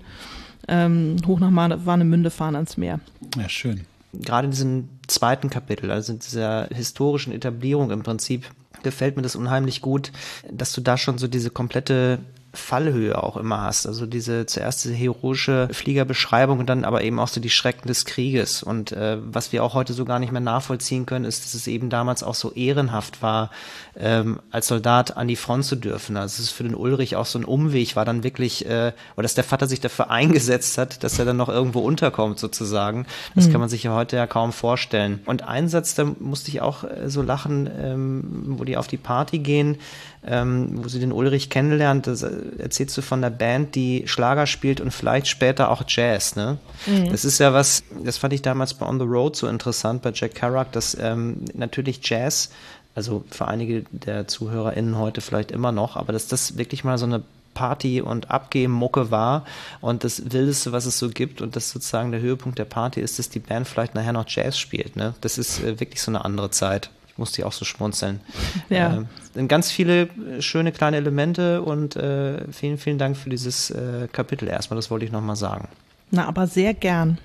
ähm, 0.67 1.17
hoch 1.25 1.39
nach 1.39 1.51
Warnemünde 1.85 2.31
fahren 2.31 2.55
ans 2.55 2.77
Meer. 2.77 2.99
Ja, 3.37 3.47
schön 3.47 3.85
gerade 4.13 4.45
in 4.45 4.51
diesem 4.51 4.89
zweiten 5.07 5.49
Kapitel, 5.49 5.91
also 5.91 6.13
in 6.13 6.19
dieser 6.19 6.67
historischen 6.67 7.33
Etablierung 7.33 7.91
im 7.91 8.03
Prinzip, 8.03 8.45
gefällt 8.83 9.15
mir 9.15 9.23
das 9.23 9.35
unheimlich 9.35 9.81
gut, 9.81 10.11
dass 10.51 10.73
du 10.73 10.81
da 10.81 10.97
schon 10.97 11.17
so 11.17 11.27
diese 11.27 11.49
komplette 11.49 12.19
Fallhöhe 12.53 13.21
auch 13.21 13.37
immer 13.37 13.61
hast. 13.61 13.85
Also 13.85 14.07
diese 14.07 14.47
zuerst 14.47 14.83
diese 14.83 14.95
heroische 14.95 15.69
Fliegerbeschreibung 15.71 16.59
und 16.59 16.67
dann 16.67 16.83
aber 16.83 17.03
eben 17.03 17.19
auch 17.19 17.27
so 17.27 17.39
die 17.39 17.49
Schrecken 17.49 17.87
des 17.87 18.05
Krieges. 18.05 18.63
Und 18.63 18.91
äh, 18.91 19.17
was 19.21 19.51
wir 19.51 19.63
auch 19.63 19.75
heute 19.75 19.93
so 19.93 20.03
gar 20.03 20.17
nicht 20.17 20.31
mehr 20.31 20.41
nachvollziehen 20.41 21.05
können, 21.05 21.25
ist, 21.25 21.43
dass 21.45 21.53
es 21.53 21.67
eben 21.67 21.89
damals 21.89 22.23
auch 22.23 22.33
so 22.33 22.51
ehrenhaft 22.51 23.21
war, 23.21 23.51
ähm, 23.95 24.39
als 24.49 24.67
Soldat 24.67 25.15
an 25.15 25.27
die 25.27 25.35
Front 25.35 25.65
zu 25.65 25.75
dürfen. 25.75 26.17
Also 26.17 26.41
es 26.41 26.49
ist 26.49 26.51
für 26.51 26.63
den 26.63 26.73
Ulrich 26.73 27.15
auch 27.15 27.27
so 27.27 27.37
ein 27.37 27.45
Umweg, 27.45 27.95
war 27.95 28.05
dann 28.05 28.23
wirklich, 28.23 28.65
äh, 28.65 28.93
oder 29.15 29.23
dass 29.23 29.35
der 29.35 29.43
Vater 29.43 29.67
sich 29.67 29.79
dafür 29.79 30.09
eingesetzt 30.09 30.79
hat, 30.79 31.03
dass 31.03 31.19
er 31.19 31.25
dann 31.25 31.37
noch 31.37 31.49
irgendwo 31.49 31.81
unterkommt 31.81 32.39
sozusagen. 32.39 33.05
Das 33.35 33.47
mhm. 33.47 33.51
kann 33.51 33.61
man 33.61 33.69
sich 33.69 33.83
ja 33.83 33.93
heute 33.93 34.15
ja 34.15 34.25
kaum 34.25 34.53
vorstellen. 34.53 35.21
Und 35.25 35.43
ein 35.47 35.69
Satz, 35.69 35.93
da 35.93 36.05
musste 36.19 36.49
ich 36.49 36.61
auch 36.61 36.83
äh, 36.83 37.09
so 37.09 37.21
lachen, 37.21 37.69
ähm, 37.79 38.23
wo 38.57 38.63
die 38.63 38.77
auf 38.77 38.87
die 38.87 38.97
Party 38.97 39.37
gehen, 39.37 39.77
ähm, 40.25 40.83
wo 40.83 40.87
sie 40.89 40.99
den 40.99 41.11
Ulrich 41.11 41.49
kennenlernt, 41.49 42.07
das 42.07 42.23
äh, 42.23 42.31
erzählst 42.57 42.97
du 42.97 43.01
von 43.01 43.21
der 43.21 43.29
Band, 43.29 43.75
die 43.75 44.03
Schlager 44.05 44.47
spielt 44.47 44.81
und 44.81 44.91
vielleicht 44.91 45.27
später 45.27 45.71
auch 45.71 45.83
Jazz, 45.87 46.35
ne? 46.35 46.57
Mhm. 46.87 47.11
Das 47.11 47.23
ist 47.23 47.39
ja 47.39 47.53
was, 47.53 47.83
das 48.03 48.17
fand 48.17 48.33
ich 48.33 48.41
damals 48.41 48.73
bei 48.73 48.85
On 48.85 48.99
the 48.99 49.05
Road 49.05 49.35
so 49.35 49.47
interessant 49.47 50.01
bei 50.01 50.11
Jack 50.13 50.35
Kerouac, 50.35 50.71
dass 50.71 50.97
ähm, 50.99 51.45
natürlich 51.53 52.01
Jazz, 52.03 52.51
also 52.95 53.23
für 53.29 53.47
einige 53.47 53.85
der 53.91 54.27
ZuhörerInnen 54.27 54.97
heute 54.97 55.21
vielleicht 55.21 55.51
immer 55.51 55.71
noch, 55.71 55.95
aber 55.95 56.11
dass 56.11 56.27
das 56.27 56.57
wirklich 56.57 56.83
mal 56.83 56.97
so 56.97 57.05
eine 57.05 57.23
Party- 57.53 58.01
und 58.01 58.29
Abgehmucke 58.29 59.11
war 59.11 59.45
und 59.81 60.03
das 60.03 60.31
Wildeste, 60.31 60.71
was 60.71 60.85
es 60.85 60.99
so 60.99 61.09
gibt 61.09 61.41
und 61.41 61.55
das 61.55 61.69
sozusagen 61.69 62.11
der 62.11 62.21
Höhepunkt 62.21 62.59
der 62.59 62.65
Party 62.65 63.01
ist, 63.01 63.19
dass 63.19 63.29
die 63.29 63.39
Band 63.39 63.67
vielleicht 63.67 63.95
nachher 63.95 64.13
noch 64.13 64.25
Jazz 64.27 64.57
spielt. 64.57 64.95
Ne? 64.95 65.13
Das 65.21 65.37
ist 65.37 65.63
äh, 65.63 65.79
wirklich 65.79 66.01
so 66.01 66.11
eine 66.11 66.23
andere 66.23 66.51
Zeit 66.51 66.89
musste 67.19 67.41
ich 67.41 67.45
auch 67.45 67.53
so 67.53 67.65
schmunzeln. 67.65 68.21
Ja. 68.69 69.05
Äh, 69.35 69.45
ganz 69.45 69.71
viele 69.71 70.03
äh, 70.03 70.41
schöne 70.41 70.71
kleine 70.71 70.97
Elemente 70.97 71.61
und 71.61 71.95
äh, 71.95 72.51
vielen, 72.51 72.77
vielen 72.77 72.97
Dank 72.97 73.17
für 73.17 73.29
dieses 73.29 73.71
äh, 73.71 74.07
Kapitel 74.11 74.47
erstmal. 74.47 74.75
Das 74.75 74.91
wollte 74.91 75.05
ich 75.05 75.11
nochmal 75.11 75.35
sagen. 75.35 75.67
Na, 76.11 76.27
aber 76.27 76.47
sehr 76.47 76.73
gern. 76.73 77.17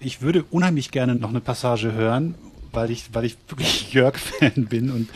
Ich 0.00 0.22
würde 0.22 0.44
unheimlich 0.50 0.90
gerne 0.90 1.14
noch 1.14 1.30
eine 1.30 1.40
Passage 1.40 1.92
hören, 1.92 2.34
weil 2.72 2.90
ich, 2.90 3.10
weil 3.12 3.24
ich 3.24 3.36
wirklich 3.48 3.92
Jörg-Fan 3.92 4.66
bin 4.66 4.90
und 4.90 5.08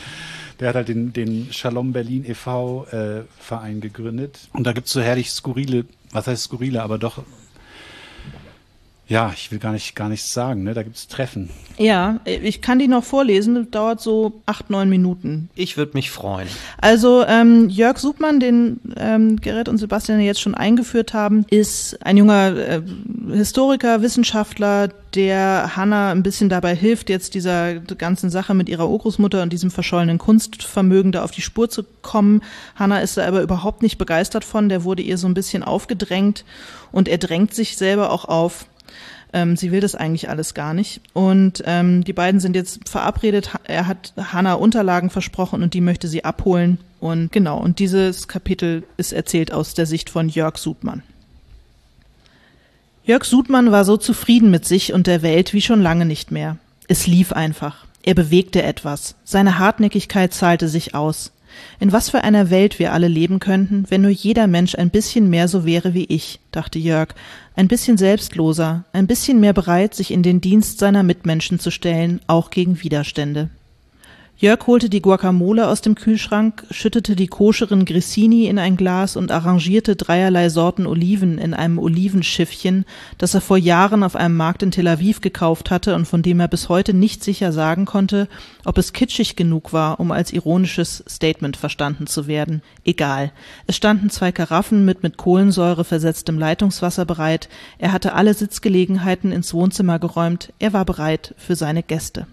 der 0.61 0.71
hat 0.71 0.75
halt 0.75 0.89
den, 0.89 1.13
den 1.13 1.53
Shalom 1.53 1.93
Berlin 1.93 2.25
e.V. 2.25 2.87
Äh, 2.87 3.23
Verein 3.39 3.81
gegründet. 3.81 4.49
Und 4.53 4.67
da 4.67 4.73
gibt's 4.73 4.91
so 4.91 5.01
herrlich 5.01 5.31
skurrile 5.31 5.85
was 6.13 6.27
heißt 6.27 6.45
skurriler, 6.45 6.83
aber 6.83 6.99
doch 6.99 7.23
ja, 9.09 9.33
ich 9.35 9.51
will 9.51 9.59
gar 9.59 9.73
nicht 9.73 9.97
gar 9.97 10.11
nichts 10.11 10.35
sagen, 10.35 10.65
ne? 10.65 10.75
Da 10.75 10.83
gibt's 10.83 11.09
Treffen. 11.09 11.49
Ja, 11.79 12.21
ich 12.27 12.61
kann 12.61 12.79
die 12.79 12.89
noch 12.89 13.05
vorlesen, 13.05 13.71
dauert 13.71 14.03
so 14.03 14.43
acht, 14.45 14.69
neun 14.69 14.91
Minuten. 14.91 15.49
Ich 15.55 15.79
würde 15.79 15.93
mich 15.95 16.11
freuen. 16.11 16.49
Also 16.77 17.25
ähm, 17.27 17.71
Jörg 17.71 17.99
Submann, 17.99 18.39
den 18.39 18.81
ähm, 18.99 19.41
Gerrit 19.41 19.71
und 19.71 19.79
Sebastian 19.79 20.21
jetzt 20.21 20.43
schon 20.43 20.55
eingeführt 20.55 21.15
haben, 21.15 21.47
ist 21.49 22.05
ein 22.05 22.19
junger 22.19 22.57
äh, 22.57 22.83
Historiker, 23.33 24.03
Wissenschaftler, 24.03 24.89
der 25.15 25.75
Hanna 25.75 26.11
ein 26.11 26.23
bisschen 26.23 26.51
dabei 26.51 26.75
hilft, 26.75 27.09
jetzt 27.09 27.35
dieser 27.35 27.77
ganzen 27.77 28.29
Sache 28.29 28.53
mit 28.53 28.69
ihrer 28.69 28.91
Urgroßmutter 28.91 29.43
und 29.43 29.55
diesem 29.55 29.71
verschollenen 29.71 30.19
Kunstvermögen 30.19 31.13
da 31.13 31.25
auf 31.25 31.31
die 31.31 31.41
Spur 31.41 31.71
zu 31.71 31.83
kommen. 32.03 32.43
Hanna 32.75 33.01
ist 33.01 33.17
da 33.17 33.27
aber 33.27 33.41
überhaupt 33.41 33.83
nicht 33.83 33.97
begeistert 33.97 34.45
von, 34.45 34.69
der 34.69 34.85
wurde 34.85 35.03
ihr 35.03 35.17
so 35.17 35.27
ein 35.27 35.35
bisschen 35.35 35.63
aufgedrängt 35.63 36.45
und 36.93 37.09
er 37.09 37.19
drängt 37.19 37.55
sich 37.55 37.79
selber 37.79 38.11
auch 38.11 38.27
auf. 38.27 38.67
Ähm, 39.33 39.57
sie 39.57 39.73
will 39.73 39.81
das 39.81 39.95
eigentlich 39.95 40.29
alles 40.31 40.55
gar 40.55 40.75
nicht. 40.75 41.01
Und 41.13 41.63
ähm, 41.67 42.05
die 42.05 42.13
beiden 42.13 42.41
sind 42.41 42.57
jetzt 42.57 42.89
verabredet. 42.89 43.51
Er 43.65 43.87
hat 43.87 44.13
Hannah 44.17 44.55
Unterlagen 44.55 45.11
versprochen 45.11 45.63
und 45.63 45.75
die 45.75 45.81
möchte 45.81 46.09
sie 46.09 46.25
abholen. 46.25 46.79
Und 47.01 47.31
genau, 47.31 47.59
und 47.59 47.79
dieses 47.79 48.29
Kapitel 48.29 48.85
ist 48.97 49.13
erzählt 49.13 49.53
aus 49.53 49.75
der 49.75 49.87
Sicht 49.87 50.11
von 50.11 50.29
Jörg 50.29 50.57
Sudmann. 50.57 51.03
Jörg 53.05 53.25
Sudmann 53.25 53.73
war 53.73 53.85
so 53.85 53.97
zufrieden 53.97 54.51
mit 54.51 54.67
sich 54.67 54.93
und 54.93 55.07
der 55.07 55.23
Welt 55.23 55.55
wie 55.55 55.63
schon 55.63 55.81
lange 55.81 56.05
nicht 56.05 56.31
mehr. 56.31 56.59
Es 56.89 57.07
lief 57.07 57.33
einfach. 57.33 57.87
Er 58.03 58.15
bewegte 58.15 58.63
etwas. 58.63 59.15
Seine 59.25 59.59
Hartnäckigkeit 59.59 60.33
zahlte 60.33 60.69
sich 60.69 60.95
aus. 60.95 61.33
In 61.81 61.93
was 61.93 62.11
für 62.11 62.25
einer 62.25 62.51
Welt 62.51 62.79
wir 62.79 62.93
alle 62.93 63.09
leben 63.09 63.39
könnten, 63.39 63.85
wenn 63.89 64.03
nur 64.03 64.11
jeder 64.11 64.47
Mensch 64.47 64.75
ein 64.75 64.91
bisschen 64.91 65.31
mehr 65.31 65.49
so 65.49 65.65
wäre 65.65 65.95
wie 65.95 66.05
ich, 66.05 66.41
dachte 66.53 66.79
Jörg, 66.79 67.15
ein 67.55 67.69
bisschen 67.69 67.97
selbstloser, 67.97 68.85
ein 68.93 69.07
bisschen 69.07 69.41
mehr 69.41 69.53
bereit, 69.53 69.95
sich 69.95 70.11
in 70.11 70.23
den 70.23 70.41
Dienst 70.41 70.79
seiner 70.79 71.03
Mitmenschen 71.03 71.59
zu 71.59 71.71
stellen, 71.71 72.21
auch 72.27 72.51
gegen 72.51 72.83
Widerstände. 72.83 73.51
Jörg 74.41 74.69
holte 74.69 74.89
die 74.89 75.03
Guacamole 75.03 75.67
aus 75.67 75.81
dem 75.81 75.97
Kühlschrank, 75.97 76.65
schüttete 76.71 77.17
die 77.17 77.27
koscheren 77.27 77.85
Grissini 77.85 78.47
in 78.47 78.61
ein 78.61 78.77
Glas 78.77 79.17
und 79.17 79.33
arrangierte 79.33 79.97
dreierlei 79.97 80.49
Sorten 80.49 80.87
Oliven 80.87 81.39
in 81.39 81.55
einem 81.55 81.81
Olivenschiffchen, 81.81 82.85
das 83.19 83.35
er 83.35 83.41
vor 83.41 83.57
Jahren 83.57 84.05
auf 84.05 84.15
einem 84.15 84.37
Markt 84.37 84.63
in 84.63 84.71
Tel 84.71 84.87
Aviv 84.87 85.23
gekauft 85.23 85.73
hatte 85.73 85.97
und 85.97 86.07
von 86.07 86.23
dem 86.23 86.39
er 86.39 86.47
bis 86.47 86.69
heute 86.69 86.95
nicht 86.95 87.25
sicher 87.25 87.51
sagen 87.51 87.85
konnte, 87.85 88.29
ob 88.65 88.79
es 88.79 88.93
kitschig 88.93 89.35
genug 89.35 89.73
war, 89.73 89.99
um 89.99 90.13
als 90.13 90.33
ironisches 90.33 91.03
Statement 91.09 91.57
verstanden 91.57 92.07
zu 92.07 92.29
werden. 92.29 92.63
Egal. 92.85 93.33
Es 93.67 93.75
standen 93.75 94.09
zwei 94.09 94.31
Karaffen 94.31 94.85
mit 94.85 95.03
mit 95.03 95.17
Kohlensäure 95.17 95.83
versetztem 95.83 96.39
Leitungswasser 96.39 97.07
bereit, 97.07 97.49
er 97.79 97.91
hatte 97.91 98.13
alle 98.13 98.35
Sitzgelegenheiten 98.35 99.33
ins 99.33 99.53
Wohnzimmer 99.53 99.99
geräumt, 99.99 100.53
er 100.61 100.73
war 100.73 100.85
bereit 100.85 101.35
für 101.39 101.57
seine 101.57 101.83
Gäste. 101.83 102.29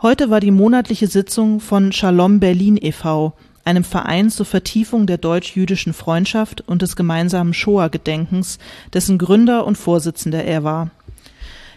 Heute 0.00 0.30
war 0.30 0.38
die 0.38 0.52
monatliche 0.52 1.08
Sitzung 1.08 1.58
von 1.58 1.90
Shalom 1.90 2.38
Berlin 2.38 2.78
e.V., 2.80 3.32
einem 3.64 3.82
Verein 3.82 4.30
zur 4.30 4.46
Vertiefung 4.46 5.08
der 5.08 5.18
deutsch-jüdischen 5.18 5.92
Freundschaft 5.92 6.60
und 6.60 6.82
des 6.82 6.94
gemeinsamen 6.94 7.52
Shoah-Gedenkens, 7.52 8.60
dessen 8.94 9.18
Gründer 9.18 9.66
und 9.66 9.76
Vorsitzender 9.76 10.44
er 10.44 10.62
war. 10.62 10.92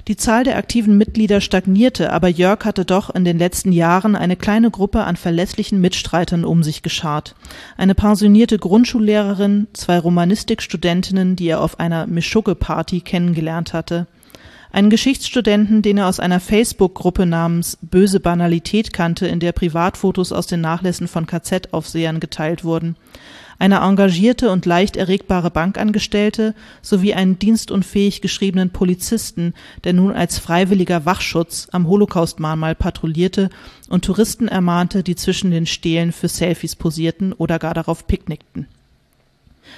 Die 0.08 0.18
Zahl 0.18 0.44
der 0.44 0.58
aktiven 0.58 1.00
Mitglieder 1.00 1.42
stagnierte, 1.42 2.14
aber 2.14 2.28
Jörg 2.28 2.64
hatte 2.64 2.86
doch 2.86 3.10
in 3.10 3.26
den 3.26 3.40
letzten 3.40 3.72
Jahren 3.72 4.16
eine 4.16 4.36
kleine 4.36 4.70
Gruppe 4.70 5.04
an 5.04 5.16
verlässlichen 5.16 5.82
Mitstreitern 5.82 6.46
um 6.46 6.62
sich 6.62 6.84
geschart. 6.84 7.34
Eine 7.76 7.96
pensionierte 7.96 8.60
Grundschullehrerin, 8.60 9.66
zwei 9.74 9.98
Romanistikstudentinnen, 9.98 11.36
die 11.36 11.48
er 11.48 11.60
auf 11.60 11.80
einer 11.80 12.06
Mischugge-Party 12.06 13.02
kennengelernt 13.02 13.74
hatte– 13.74 14.06
einen 14.72 14.90
Geschichtsstudenten, 14.90 15.82
den 15.82 15.98
er 15.98 16.08
aus 16.08 16.20
einer 16.20 16.40
Facebook-Gruppe 16.40 17.26
namens 17.26 17.78
Böse 17.82 18.20
Banalität 18.20 18.94
kannte, 18.94 19.28
in 19.28 19.40
der 19.40 19.52
Privatfotos 19.52 20.32
aus 20.32 20.48
den 20.48 20.62
Nachlässen 20.62 21.08
von 21.08 21.26
KZ-Aufsehern 21.26 22.20
geteilt 22.20 22.64
wurden, 22.64 22.96
eine 23.62 23.82
engagierte 23.82 24.50
und 24.50 24.66
leicht 24.66 24.98
erregbare 24.98 25.52
Bankangestellte 25.52 26.56
sowie 26.82 27.14
einen 27.14 27.38
dienstunfähig 27.38 28.22
geschriebenen 28.22 28.72
Polizisten, 28.72 29.54
der 29.84 29.94
nun 29.94 30.14
als 30.14 30.40
freiwilliger 30.40 31.06
Wachschutz 31.06 31.68
am 31.72 31.88
Holocaust-Mahnmal 31.88 32.74
patrouillierte 32.74 33.52
und 33.88 34.04
Touristen 34.04 34.48
ermahnte, 34.48 35.04
die 35.04 35.16
zwischen 35.16 35.52
den 35.52 35.68
Stelen 35.68 36.12
für 36.12 36.28
Selfies 36.28 36.76
posierten 36.76 37.34
oder 37.34 37.60
gar 37.60 37.76
darauf 37.76 38.08
picknickten 38.08 38.66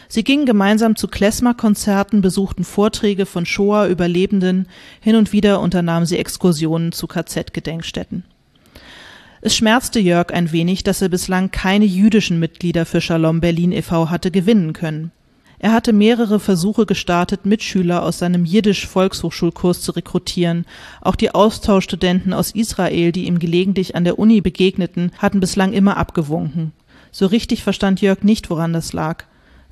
Sie 0.07 0.23
gingen 0.23 0.45
gemeinsam 0.45 0.95
zu 0.95 1.07
Klezmer-Konzerten, 1.07 2.21
besuchten 2.21 2.63
Vorträge 2.63 3.25
von 3.25 3.45
Shoah-Überlebenden, 3.45 4.67
hin 5.01 5.15
und 5.15 5.33
wieder 5.33 5.59
unternahmen 5.59 6.05
sie 6.05 6.17
Exkursionen 6.17 6.91
zu 6.91 7.07
KZ-Gedenkstätten. 7.07 8.23
Es 9.41 9.55
schmerzte 9.55 9.99
Jörg 9.99 10.31
ein 10.31 10.51
wenig, 10.51 10.83
dass 10.83 11.01
er 11.01 11.09
bislang 11.09 11.51
keine 11.51 11.85
jüdischen 11.85 12.39
Mitglieder 12.39 12.85
für 12.85 13.01
Shalom 13.01 13.41
Berlin 13.41 13.73
e.V. 13.73 14.09
hatte 14.09 14.31
gewinnen 14.31 14.71
können. 14.73 15.11
Er 15.59 15.73
hatte 15.73 15.93
mehrere 15.93 16.39
Versuche 16.39 16.85
gestartet, 16.85 17.45
Mitschüler 17.45 18.03
aus 18.03 18.19
seinem 18.19 18.45
Jiddisch-Volkshochschulkurs 18.45 19.81
zu 19.81 19.93
rekrutieren. 19.93 20.65
Auch 21.01 21.15
die 21.15 21.33
Austauschstudenten 21.33 22.33
aus 22.33 22.51
Israel, 22.51 23.11
die 23.11 23.25
ihm 23.27 23.39
gelegentlich 23.39 23.95
an 23.95 24.03
der 24.03 24.19
Uni 24.19 24.41
begegneten, 24.41 25.11
hatten 25.17 25.39
bislang 25.39 25.73
immer 25.73 25.97
abgewunken. 25.97 26.73
So 27.11 27.27
richtig 27.27 27.63
verstand 27.63 28.01
Jörg 28.01 28.23
nicht, 28.23 28.49
woran 28.49 28.73
das 28.73 28.93
lag 28.93 29.25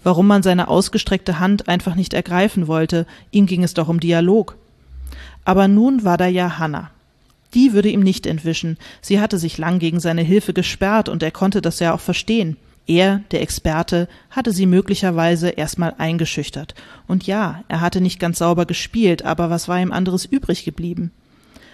warum 0.04 0.28
man 0.28 0.44
seine 0.44 0.68
ausgestreckte 0.68 1.40
Hand 1.40 1.68
einfach 1.68 1.96
nicht 1.96 2.14
ergreifen 2.14 2.68
wollte, 2.68 3.06
ihm 3.32 3.46
ging 3.46 3.64
es 3.64 3.74
doch 3.74 3.88
um 3.88 4.00
Dialog. 4.00 4.56
Aber 5.46 5.68
nun 5.68 6.04
war 6.04 6.18
da 6.18 6.28
ja 6.28 6.60
Hanna. 6.60 6.92
Die 7.54 7.74
würde 7.74 7.90
ihm 7.90 8.02
nicht 8.02 8.26
entwischen, 8.26 8.78
sie 9.02 9.20
hatte 9.20 9.38
sich 9.38 9.58
lang 9.58 9.80
gegen 9.80 10.00
seine 10.00 10.22
Hilfe 10.22 10.54
gesperrt 10.54 11.10
und 11.10 11.22
er 11.22 11.32
konnte 11.32 11.62
das 11.62 11.80
ja 11.80 11.94
auch 11.94 12.00
verstehen. 12.00 12.58
Er, 12.88 13.22
der 13.32 13.42
Experte, 13.42 14.08
hatte 14.30 14.52
sie 14.52 14.66
möglicherweise 14.66 15.50
erstmal 15.50 15.94
eingeschüchtert. 15.98 16.76
Und 17.08 17.28
ja, 17.28 17.64
er 17.68 17.82
hatte 17.82 18.02
nicht 18.02 18.20
ganz 18.20 18.40
sauber 18.40 18.66
gespielt, 18.66 19.24
aber 19.24 19.50
was 19.50 19.68
war 19.68 19.80
ihm 19.80 19.92
anderes 19.92 20.26
übrig 20.26 20.66
geblieben? 20.66 21.12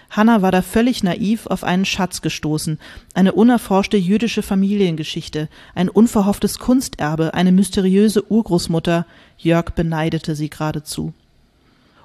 Hanna 0.09 0.41
war 0.41 0.51
da 0.51 0.61
völlig 0.61 1.03
naiv 1.03 1.47
auf 1.47 1.63
einen 1.63 1.85
Schatz 1.85 2.21
gestoßen, 2.21 2.79
eine 3.13 3.33
unerforschte 3.33 3.97
jüdische 3.97 4.41
Familiengeschichte, 4.41 5.49
ein 5.75 5.89
unverhofftes 5.89 6.59
Kunsterbe, 6.59 7.33
eine 7.33 7.51
mysteriöse 7.51 8.31
Urgroßmutter. 8.31 9.05
Jörg 9.37 9.71
beneidete 9.71 10.35
sie 10.35 10.49
geradezu. 10.49 11.13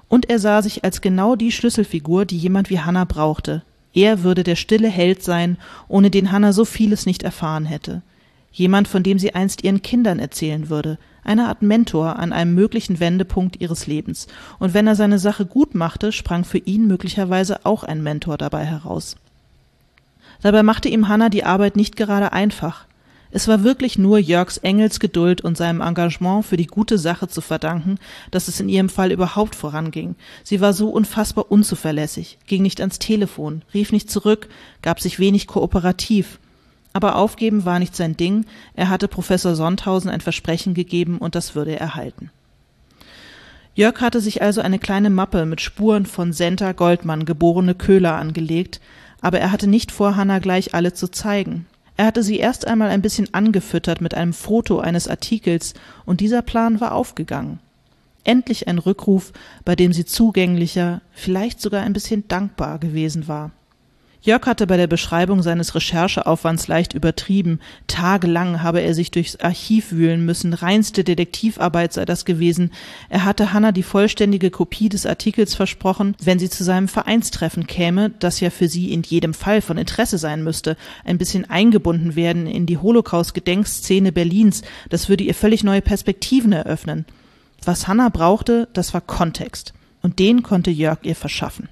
Und 0.09 0.29
er 0.29 0.39
sah 0.39 0.61
sich 0.61 0.83
als 0.83 1.01
genau 1.01 1.35
die 1.35 1.51
Schlüsselfigur, 1.51 2.25
die 2.25 2.37
jemand 2.37 2.69
wie 2.69 2.79
Hanna 2.79 3.05
brauchte. 3.05 3.63
Er 3.93 4.23
würde 4.23 4.43
der 4.43 4.55
stille 4.55 4.89
Held 4.89 5.23
sein, 5.23 5.57
ohne 5.87 6.11
den 6.11 6.31
Hanna 6.31 6.51
so 6.51 6.65
vieles 6.65 7.05
nicht 7.05 7.23
erfahren 7.23 7.65
hätte. 7.65 8.01
Jemand, 8.51 8.87
von 8.87 9.01
dem 9.01 9.17
sie 9.17 9.33
einst 9.33 9.63
ihren 9.63 9.81
Kindern 9.81 10.19
erzählen 10.19 10.69
würde, 10.69 10.99
eine 11.23 11.47
Art 11.47 11.61
Mentor 11.61 12.17
an 12.17 12.33
einem 12.33 12.53
möglichen 12.53 12.99
Wendepunkt 12.99 13.61
ihres 13.61 13.87
Lebens, 13.87 14.27
und 14.59 14.73
wenn 14.73 14.87
er 14.87 14.95
seine 14.95 15.19
Sache 15.19 15.45
gut 15.45 15.75
machte, 15.75 16.11
sprang 16.11 16.43
für 16.43 16.59
ihn 16.59 16.87
möglicherweise 16.87 17.65
auch 17.65 17.83
ein 17.83 18.03
Mentor 18.03 18.37
dabei 18.37 18.65
heraus. 18.65 19.15
Dabei 20.41 20.63
machte 20.63 20.89
ihm 20.89 21.07
Hannah 21.07 21.29
die 21.29 21.45
Arbeit 21.45 21.75
nicht 21.75 21.95
gerade 21.95 22.33
einfach. 22.33 22.85
Es 23.35 23.47
war 23.47 23.63
wirklich 23.63 23.97
nur 23.97 24.19
Jörgs 24.19 24.57
Engelsgeduld 24.57 25.41
und 25.41 25.57
seinem 25.57 25.81
Engagement 25.81 26.45
für 26.45 26.55
die 26.55 26.67
gute 26.67 26.99
Sache 26.99 27.27
zu 27.27 27.41
verdanken, 27.41 27.97
dass 28.29 28.47
es 28.47 28.59
in 28.59 28.69
ihrem 28.69 28.89
Fall 28.89 29.11
überhaupt 29.11 29.55
voranging. 29.55 30.15
Sie 30.43 30.61
war 30.61 30.71
so 30.71 30.89
unfassbar 30.89 31.51
unzuverlässig, 31.51 32.37
ging 32.45 32.61
nicht 32.61 32.79
ans 32.79 32.99
Telefon, 32.99 33.63
rief 33.73 33.91
nicht 33.91 34.11
zurück, 34.11 34.49
gab 34.83 34.99
sich 34.99 35.17
wenig 35.17 35.47
kooperativ, 35.47 36.39
aber 36.93 37.15
aufgeben 37.15 37.65
war 37.65 37.79
nicht 37.79 37.95
sein 37.95 38.15
Ding, 38.15 38.45
er 38.75 38.89
hatte 38.89 39.07
Professor 39.07 39.55
Sonthausen 39.55 40.09
ein 40.09 40.21
Versprechen 40.21 40.73
gegeben 40.73 41.17
und 41.17 41.35
das 41.35 41.55
würde 41.55 41.77
er 41.79 41.95
halten. 41.95 42.29
Jörg 43.75 43.99
hatte 44.01 44.21
sich 44.21 44.43
also 44.43 44.61
eine 44.61 44.77
kleine 44.77 45.09
Mappe 45.09 45.45
mit 45.45 45.59
Spuren 45.59 46.05
von 46.05 46.31
Senta 46.31 46.73
Goldmann, 46.73 47.25
geborene 47.25 47.73
Köhler, 47.73 48.15
angelegt, 48.15 48.79
aber 49.19 49.39
er 49.39 49.51
hatte 49.51 49.67
nicht 49.67 49.91
vor, 49.91 50.15
Hanna 50.15 50.37
gleich 50.37 50.75
alle 50.75 50.93
zu 50.93 51.07
zeigen. 51.07 51.65
Er 51.97 52.05
hatte 52.05 52.21
sie 52.21 52.37
erst 52.37 52.67
einmal 52.67 52.89
ein 52.89 53.01
bisschen 53.01 53.33
angefüttert 53.33 53.99
mit 53.99 54.13
einem 54.13 54.33
Foto 54.33 54.79
eines 54.79 55.07
Artikels, 55.07 55.73
und 56.05 56.21
dieser 56.21 56.43
Plan 56.43 56.81
war 56.81 56.93
aufgegangen. 56.93 57.59
Endlich 58.23 58.67
ein 58.67 58.77
Rückruf, 58.77 59.33
bei 59.65 59.75
dem 59.75 59.91
sie 59.91 60.05
zugänglicher, 60.05 61.01
vielleicht 61.11 61.59
sogar 61.59 61.81
ein 61.81 61.93
bisschen 61.93 62.27
dankbar 62.27 62.77
gewesen 62.77 63.27
war. 63.27 63.51
Jörg 64.25 64.45
hatte 64.45 64.67
bei 64.67 64.77
der 64.77 64.87
Beschreibung 64.87 65.43
seines 65.43 65.75
Rechercheaufwands 65.75 66.69
leicht 66.69 66.93
übertrieben. 66.93 67.59
Tagelang 67.87 68.63
habe 68.63 68.79
er 68.79 68.93
sich 68.93 69.11
durchs 69.11 69.35
Archiv 69.35 69.91
wühlen 69.91 70.25
müssen, 70.25 70.53
reinste 70.53 71.03
Detektivarbeit 71.03 71.91
sei 71.91 72.05
das 72.05 72.23
gewesen. 72.23 72.71
Er 73.09 73.25
hatte 73.25 73.51
Hanna 73.51 73.73
die 73.73 73.83
vollständige 73.83 74.49
Kopie 74.49 74.87
des 74.87 75.05
Artikels 75.05 75.55
versprochen, 75.55 76.15
wenn 76.23 76.39
sie 76.39 76.49
zu 76.49 76.63
seinem 76.63 76.87
Vereinstreffen 76.87 77.67
käme, 77.67 78.11
das 78.11 78.39
ja 78.39 78.49
für 78.49 78.69
sie 78.69 78.93
in 78.93 79.03
jedem 79.03 79.33
Fall 79.33 79.59
von 79.59 79.77
Interesse 79.77 80.17
sein 80.17 80.41
müsste, 80.41 80.77
ein 81.03 81.17
bisschen 81.17 81.49
eingebunden 81.49 82.15
werden 82.15 82.47
in 82.47 82.65
die 82.65 82.77
Holocaust-Gedenkszene 82.77 84.13
Berlins, 84.13 84.61
das 84.87 85.09
würde 85.09 85.25
ihr 85.25 85.35
völlig 85.35 85.65
neue 85.65 85.81
Perspektiven 85.81 86.53
eröffnen. 86.53 87.03
Was 87.65 87.89
Hannah 87.89 88.07
brauchte, 88.07 88.69
das 88.71 88.93
war 88.93 89.01
Kontext. 89.01 89.73
Und 90.01 90.19
den 90.19 90.43
konnte 90.43 90.71
Jörg 90.71 90.99
ihr 91.03 91.15
verschaffen. 91.15 91.67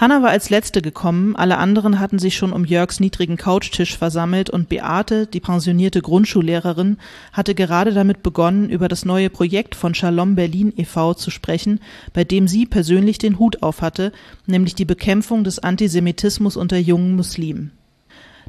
Hanna 0.00 0.22
war 0.22 0.30
als 0.30 0.48
letzte 0.48 0.80
gekommen, 0.80 1.36
alle 1.36 1.58
anderen 1.58 2.00
hatten 2.00 2.18
sich 2.18 2.34
schon 2.34 2.54
um 2.54 2.64
Jörgs 2.64 3.00
niedrigen 3.00 3.36
Couchtisch 3.36 3.98
versammelt 3.98 4.48
und 4.48 4.70
Beate, 4.70 5.26
die 5.26 5.40
pensionierte 5.40 6.00
Grundschullehrerin, 6.00 6.96
hatte 7.34 7.54
gerade 7.54 7.92
damit 7.92 8.22
begonnen, 8.22 8.70
über 8.70 8.88
das 8.88 9.04
neue 9.04 9.28
Projekt 9.28 9.74
von 9.74 9.94
Shalom 9.94 10.36
Berlin 10.36 10.72
e.V. 10.74 11.12
zu 11.12 11.30
sprechen, 11.30 11.80
bei 12.14 12.24
dem 12.24 12.48
sie 12.48 12.64
persönlich 12.64 13.18
den 13.18 13.38
Hut 13.38 13.62
auf 13.62 13.82
hatte, 13.82 14.12
nämlich 14.46 14.74
die 14.74 14.86
Bekämpfung 14.86 15.44
des 15.44 15.58
Antisemitismus 15.58 16.56
unter 16.56 16.78
jungen 16.78 17.14
Muslimen. 17.14 17.72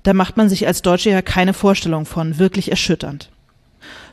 Da 0.04 0.14
macht 0.14 0.38
man 0.38 0.48
sich 0.48 0.68
als 0.68 0.82
Deutsche 0.82 1.10
ja 1.10 1.22
keine 1.22 1.54
Vorstellung 1.54 2.06
von, 2.06 2.40
wirklich 2.40 2.72
erschütternd. 2.72 3.30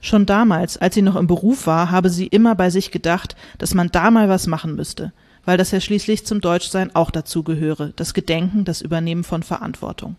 Schon 0.00 0.26
damals, 0.26 0.76
als 0.76 0.96
sie 0.96 1.02
noch 1.02 1.14
im 1.14 1.28
Beruf 1.28 1.68
war, 1.68 1.92
habe 1.92 2.10
sie 2.10 2.26
immer 2.26 2.56
bei 2.56 2.70
sich 2.70 2.90
gedacht, 2.90 3.36
dass 3.58 3.74
man 3.74 3.90
da 3.92 4.10
mal 4.10 4.28
was 4.28 4.48
machen 4.48 4.74
müsste– 4.74 5.12
weil 5.48 5.56
das 5.56 5.70
ja 5.70 5.80
schließlich 5.80 6.26
zum 6.26 6.42
Deutschsein 6.42 6.94
auch 6.94 7.10
dazugehöre, 7.10 7.94
das 7.96 8.12
Gedenken, 8.12 8.66
das 8.66 8.82
Übernehmen 8.82 9.24
von 9.24 9.42
Verantwortung. 9.42 10.16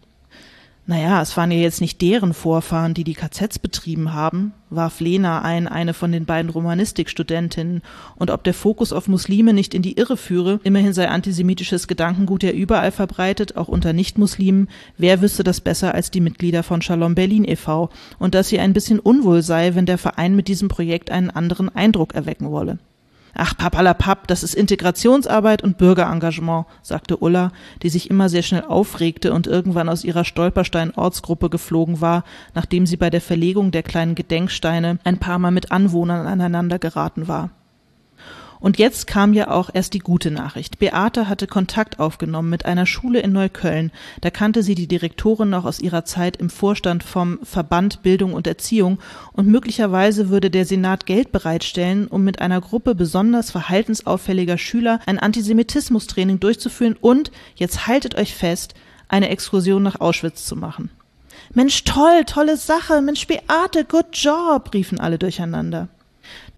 Naja, 0.88 1.22
es 1.22 1.38
waren 1.38 1.52
ja 1.52 1.60
jetzt 1.60 1.82
nicht 1.82 2.02
deren 2.02 2.34
Vorfahren, 2.34 2.96
die 2.96 3.04
die 3.04 3.14
KZs 3.14 3.60
betrieben 3.60 4.12
haben, 4.12 4.54
warf 4.72 5.00
Lena 5.00 5.44
ein, 5.44 5.68
eine 5.68 5.94
von 5.94 6.12
den 6.12 6.26
beiden 6.26 6.50
Romanistikstudentinnen, 6.50 7.84
und 8.16 8.32
ob 8.32 8.44
der 8.44 8.56
Fokus 8.56 8.92
auf 8.92 9.08
Muslime 9.08 9.54
nicht 9.54 9.76
in 9.76 9.84
die 9.84 10.00
Irre 10.00 10.18
führe, 10.18 10.62
immerhin 10.64 10.94
sei 10.94 11.08
antisemitisches 11.10 11.88
Gedankengut 11.88 12.42
ja 12.42 12.50
überall 12.50 12.92
verbreitet, 12.92 13.56
auch 13.56 13.68
unter 13.68 13.94
Nichtmuslimen, 13.94 14.68
wer 14.98 15.22
wüsste 15.22 15.44
das 15.44 15.62
besser 15.62 15.94
als 15.94 16.10
die 16.10 16.22
Mitglieder 16.22 16.64
von 16.64 16.82
Shalom 16.82 17.14
Berlin 17.14 17.46
e.V., 17.46 17.92
und 18.18 18.34
dass 18.34 18.50
sie 18.50 18.58
ein 18.58 18.74
bisschen 18.74 19.00
unwohl 19.00 19.44
sei, 19.44 19.76
wenn 19.76 19.86
der 19.86 20.00
Verein 20.00 20.36
mit 20.36 20.48
diesem 20.48 20.70
Projekt 20.70 21.12
einen 21.12 21.30
anderen 21.30 21.70
Eindruck 21.70 22.16
erwecken 22.16 22.50
wolle. 22.50 22.80
Ach, 23.34 23.56
papalapap, 23.56 24.28
das 24.28 24.44
ist 24.44 24.56
Integrationsarbeit 24.56 25.64
und 25.64 25.78
Bürgerengagement, 25.78 26.66
sagte 26.82 27.18
Ulla, 27.18 27.52
die 27.84 27.90
sich 27.90 28.10
immer 28.10 28.30
sehr 28.30 28.44
schnell 28.44 28.64
aufregte 28.64 29.34
und 29.34 29.48
irgendwann 29.48 29.90
aus 29.90 30.04
ihrer 30.04 30.26
Stolperstein-Ortsgruppe 30.26 31.50
geflogen 31.50 32.02
war, 32.02 32.24
nachdem 32.54 32.86
sie 32.86 32.98
bei 32.98 33.10
der 33.10 33.22
Verlegung 33.22 33.72
der 33.72 33.84
kleinen 33.84 34.16
Gedenksteine 34.16 35.00
ein 35.04 35.20
paar 35.20 35.40
Mal 35.40 35.52
mit 35.52 35.72
Anwohnern 35.72 36.28
aneinander 36.28 36.80
geraten 36.80 37.28
war. 37.28 37.52
Und 38.60 38.78
jetzt 38.78 39.08
kam 39.08 39.34
ja 39.34 39.50
auch 39.50 39.70
erst 39.74 39.94
die 39.94 40.00
gute 40.00 40.32
Nachricht. 40.32 40.80
Beate 40.80 41.30
hatte 41.30 41.48
Kontakt 41.48 42.00
aufgenommen 42.00 42.50
mit 42.50 42.66
einer 42.66 42.86
Schule 42.86 43.22
in 43.22 43.32
Neukölln. 43.32 43.92
Da 44.22 44.30
kannte 44.30 44.64
sie 44.64 44.76
die 44.76 44.88
Direktorin 44.88 45.50
noch 45.50 45.66
aus 45.66 45.80
ihrer 45.80 46.04
Zeit 46.04 46.38
im 46.38 46.50
Vorstand 46.50 47.04
vom 47.04 47.40
Verband 47.44 48.04
Bildung 48.04 48.34
und 48.34 48.48
Erziehung 48.48 49.00
und 49.32 49.48
möglicherweise 49.48 50.30
würde 50.30 50.50
der 50.50 50.66
Senat 50.66 51.06
Geld 51.06 51.32
bereitstellen, 51.32 52.08
um 52.08 52.24
mit 52.24 52.42
einer 52.42 52.60
Gruppe 52.60 52.96
besonders 52.96 53.52
verhaltensauffälliger 53.52 54.58
Schüler 54.58 55.00
ein 55.06 55.20
Antisemitismustraining 55.20 56.40
durchzuführen 56.40 56.98
und, 57.00 57.32
jetzt 57.56 57.88
haltet 57.88 58.16
euch 58.16 58.36
fest, 58.36 58.74
eine 59.08 59.30
Exkursion 59.30 59.84
nach 59.84 60.02
Auschwitz 60.02 60.46
zu 60.46 60.56
machen. 60.56 60.92
Mensch, 61.54 61.84
toll, 61.86 62.26
tolle 62.26 62.58
Sache, 62.58 63.02
Mensch, 63.02 63.26
Beate, 63.26 63.86
good 63.86 64.08
job, 64.14 64.72
riefen 64.74 65.00
alle 65.00 65.18
durcheinander. 65.18 65.88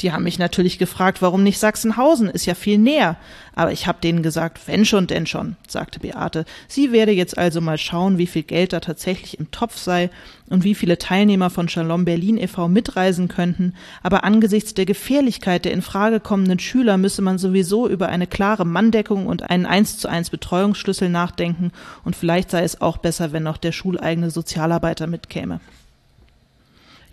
Die 0.02 0.12
haben 0.12 0.24
mich 0.24 0.40
natürlich 0.40 0.80
gefragt, 0.80 1.22
warum 1.22 1.44
nicht 1.44 1.60
Sachsenhausen, 1.60 2.30
ist 2.30 2.46
ja 2.46 2.56
viel 2.56 2.78
näher. 2.78 3.18
Aber 3.54 3.72
ich 3.72 3.86
habe 3.86 4.00
denen 4.02 4.24
gesagt, 4.24 4.60
wenn 4.68 4.86
schon, 4.86 5.08
denn 5.08 5.28
schon, 5.28 5.58
sagte 5.68 6.00
Beate. 6.00 6.46
Sie 6.68 6.92
werde 6.92 7.12
jetzt 7.12 7.38
also 7.38 7.62
mal 7.62 7.78
schauen, 7.78 8.18
wie 8.18 8.28
viel 8.28 8.44
Geld 8.44 8.74
da 8.74 8.80
tatsächlich 8.80 9.40
im 9.40 9.52
Topf 9.52 9.78
sei 9.78 10.10
und 10.50 10.64
wie 10.64 10.76
viele 10.76 10.98
Teilnehmer 10.98 11.50
von 11.50 11.70
Shalom 11.70 12.06
Berlin 12.06 12.38
e.V. 12.38 12.68
mitreisen 12.68 13.28
könnten. 13.28 13.74
Aber 14.04 14.24
angesichts 14.24 14.74
der 14.74 14.86
Gefährlichkeit 14.86 15.66
der 15.66 15.74
in 15.74 15.82
Frage 15.82 16.20
kommenden 16.20 16.60
Schüler 16.60 16.98
müsse 16.98 17.22
man 17.22 17.38
sowieso 17.38 17.88
über 17.88 18.10
eine 18.10 18.28
klare 18.28 18.66
Manndeckung 18.66 19.28
und 19.28 19.50
einen 19.50 19.66
eins 19.66 19.98
zu 19.98 20.08
eins 20.08 20.30
Betreuungsschlüssel 20.30 21.10
nachdenken 21.10 21.72
und 22.04 22.16
vielleicht 22.16 22.52
sei 22.52 22.64
es 22.64 22.82
auch 22.82 22.98
besser, 22.98 23.32
wenn 23.32 23.44
noch 23.44 23.58
der 23.58 23.72
schuleigene 23.72 24.32
Sozialarbeiter 24.32 25.08
mitkäme. 25.08 25.60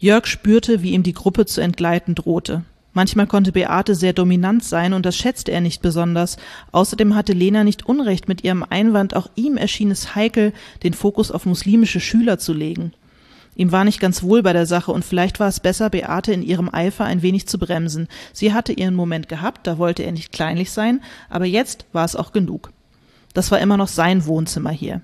Jörg 0.00 0.26
spürte, 0.26 0.82
wie 0.82 0.92
ihm 0.92 1.02
die 1.02 1.12
Gruppe 1.12 1.44
zu 1.46 1.60
entgleiten 1.60 2.14
drohte. 2.14 2.64
Manchmal 2.92 3.26
konnte 3.26 3.52
Beate 3.52 3.94
sehr 3.94 4.12
dominant 4.12 4.64
sein 4.64 4.92
und 4.92 5.04
das 5.04 5.16
schätzte 5.16 5.52
er 5.52 5.60
nicht 5.60 5.82
besonders. 5.82 6.36
Außerdem 6.72 7.14
hatte 7.14 7.32
Lena 7.32 7.64
nicht 7.64 7.86
Unrecht 7.86 8.28
mit 8.28 8.44
ihrem 8.44 8.64
Einwand, 8.68 9.14
auch 9.14 9.28
ihm 9.34 9.56
erschien 9.56 9.90
es 9.90 10.14
heikel, 10.14 10.52
den 10.82 10.94
Fokus 10.94 11.30
auf 11.30 11.46
muslimische 11.46 12.00
Schüler 12.00 12.38
zu 12.38 12.52
legen. 12.52 12.92
Ihm 13.56 13.72
war 13.72 13.84
nicht 13.84 14.00
ganz 14.00 14.22
wohl 14.22 14.42
bei 14.42 14.52
der 14.52 14.66
Sache 14.66 14.92
und 14.92 15.04
vielleicht 15.04 15.40
war 15.40 15.48
es 15.48 15.58
besser, 15.58 15.90
Beate 15.90 16.32
in 16.32 16.42
ihrem 16.42 16.72
Eifer 16.72 17.04
ein 17.04 17.22
wenig 17.22 17.48
zu 17.48 17.58
bremsen. 17.58 18.06
Sie 18.32 18.52
hatte 18.52 18.72
ihren 18.72 18.94
Moment 18.94 19.28
gehabt, 19.28 19.66
da 19.66 19.78
wollte 19.78 20.04
er 20.04 20.12
nicht 20.12 20.30
kleinlich 20.30 20.70
sein, 20.70 21.00
aber 21.28 21.44
jetzt 21.44 21.86
war 21.92 22.04
es 22.04 22.14
auch 22.14 22.32
genug. 22.32 22.72
Das 23.34 23.50
war 23.50 23.58
immer 23.58 23.76
noch 23.76 23.88
sein 23.88 24.26
Wohnzimmer 24.26 24.70
hier. 24.70 25.02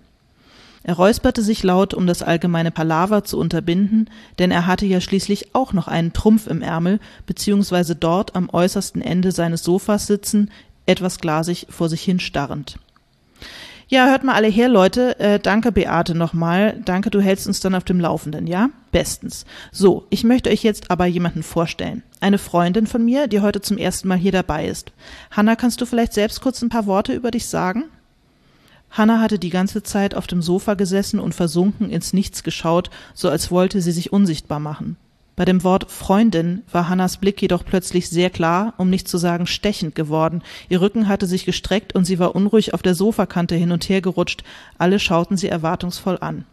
Er 0.84 0.94
räusperte 0.94 1.42
sich 1.42 1.62
laut, 1.62 1.94
um 1.94 2.06
das 2.06 2.22
allgemeine 2.22 2.70
Palaver 2.70 3.24
zu 3.24 3.38
unterbinden, 3.38 4.10
denn 4.38 4.50
er 4.50 4.66
hatte 4.66 4.84
ja 4.84 5.00
schließlich 5.00 5.54
auch 5.54 5.72
noch 5.72 5.88
einen 5.88 6.12
Trumpf 6.12 6.46
im 6.46 6.60
Ärmel, 6.60 7.00
beziehungsweise 7.26 7.96
dort 7.96 8.36
am 8.36 8.50
äußersten 8.50 9.00
Ende 9.00 9.32
seines 9.32 9.64
Sofas 9.64 10.06
sitzen, 10.06 10.50
etwas 10.84 11.18
glasig 11.18 11.66
vor 11.70 11.88
sich 11.88 12.02
hin 12.02 12.20
starrend. 12.20 12.78
Ja, 13.88 14.08
hört 14.08 14.24
mal 14.24 14.34
alle 14.34 14.48
her, 14.48 14.68
Leute. 14.68 15.18
Äh, 15.20 15.38
danke, 15.38 15.72
Beate, 15.72 16.14
nochmal. 16.14 16.80
Danke, 16.84 17.10
du 17.10 17.20
hältst 17.20 17.46
uns 17.46 17.60
dann 17.60 17.74
auf 17.74 17.84
dem 17.84 18.00
Laufenden, 18.00 18.46
ja? 18.46 18.70
Bestens. 18.92 19.44
So, 19.72 20.06
ich 20.10 20.24
möchte 20.24 20.50
euch 20.50 20.62
jetzt 20.62 20.90
aber 20.90 21.06
jemanden 21.06 21.42
vorstellen. 21.42 22.02
Eine 22.20 22.38
Freundin 22.38 22.86
von 22.86 23.04
mir, 23.04 23.26
die 23.26 23.40
heute 23.40 23.60
zum 23.60 23.78
ersten 23.78 24.08
Mal 24.08 24.18
hier 24.18 24.32
dabei 24.32 24.66
ist. 24.66 24.92
Hanna, 25.30 25.56
kannst 25.56 25.80
du 25.80 25.86
vielleicht 25.86 26.12
selbst 26.12 26.40
kurz 26.40 26.60
ein 26.62 26.70
paar 26.70 26.86
Worte 26.86 27.12
über 27.12 27.30
dich 27.30 27.46
sagen? 27.46 27.84
Hanna 28.94 29.20
hatte 29.20 29.40
die 29.40 29.50
ganze 29.50 29.83
Zeit 29.83 30.14
auf 30.14 30.28
dem 30.28 30.40
Sofa 30.40 30.74
gesessen 30.74 31.18
und 31.18 31.35
versunken 31.35 31.90
ins 31.90 32.12
Nichts 32.12 32.44
geschaut, 32.44 32.90
so 33.12 33.28
als 33.28 33.50
wollte 33.50 33.83
sie 33.83 33.90
sich 33.90 34.12
unsichtbar 34.12 34.61
machen. 34.61 34.96
Bei 35.35 35.44
dem 35.44 35.64
Wort 35.64 35.90
Freundin 35.90 36.62
war 36.70 36.88
Hannas 36.88 37.16
Blick 37.16 37.42
jedoch 37.42 37.64
plötzlich 37.64 38.09
sehr 38.09 38.30
klar, 38.30 38.72
um 38.76 38.88
nicht 38.90 39.09
zu 39.09 39.18
sagen 39.18 39.48
stechend 39.48 39.96
geworden. 39.96 40.42
Ihr 40.68 40.80
Rücken 40.80 41.09
hatte 41.09 41.26
sich 41.26 41.44
gestreckt 41.44 41.96
und 41.96 42.04
sie 42.04 42.20
war 42.20 42.37
unruhig 42.37 42.72
auf 42.72 42.83
der 42.83 42.94
Sofakante 42.94 43.57
hin 43.57 43.72
und 43.72 43.88
her 43.88 44.00
gerutscht. 44.00 44.44
Alle 44.78 45.00
schauten 45.00 45.37
sie 45.37 45.48
erwartungsvoll 45.48 46.18
an. 46.20 46.44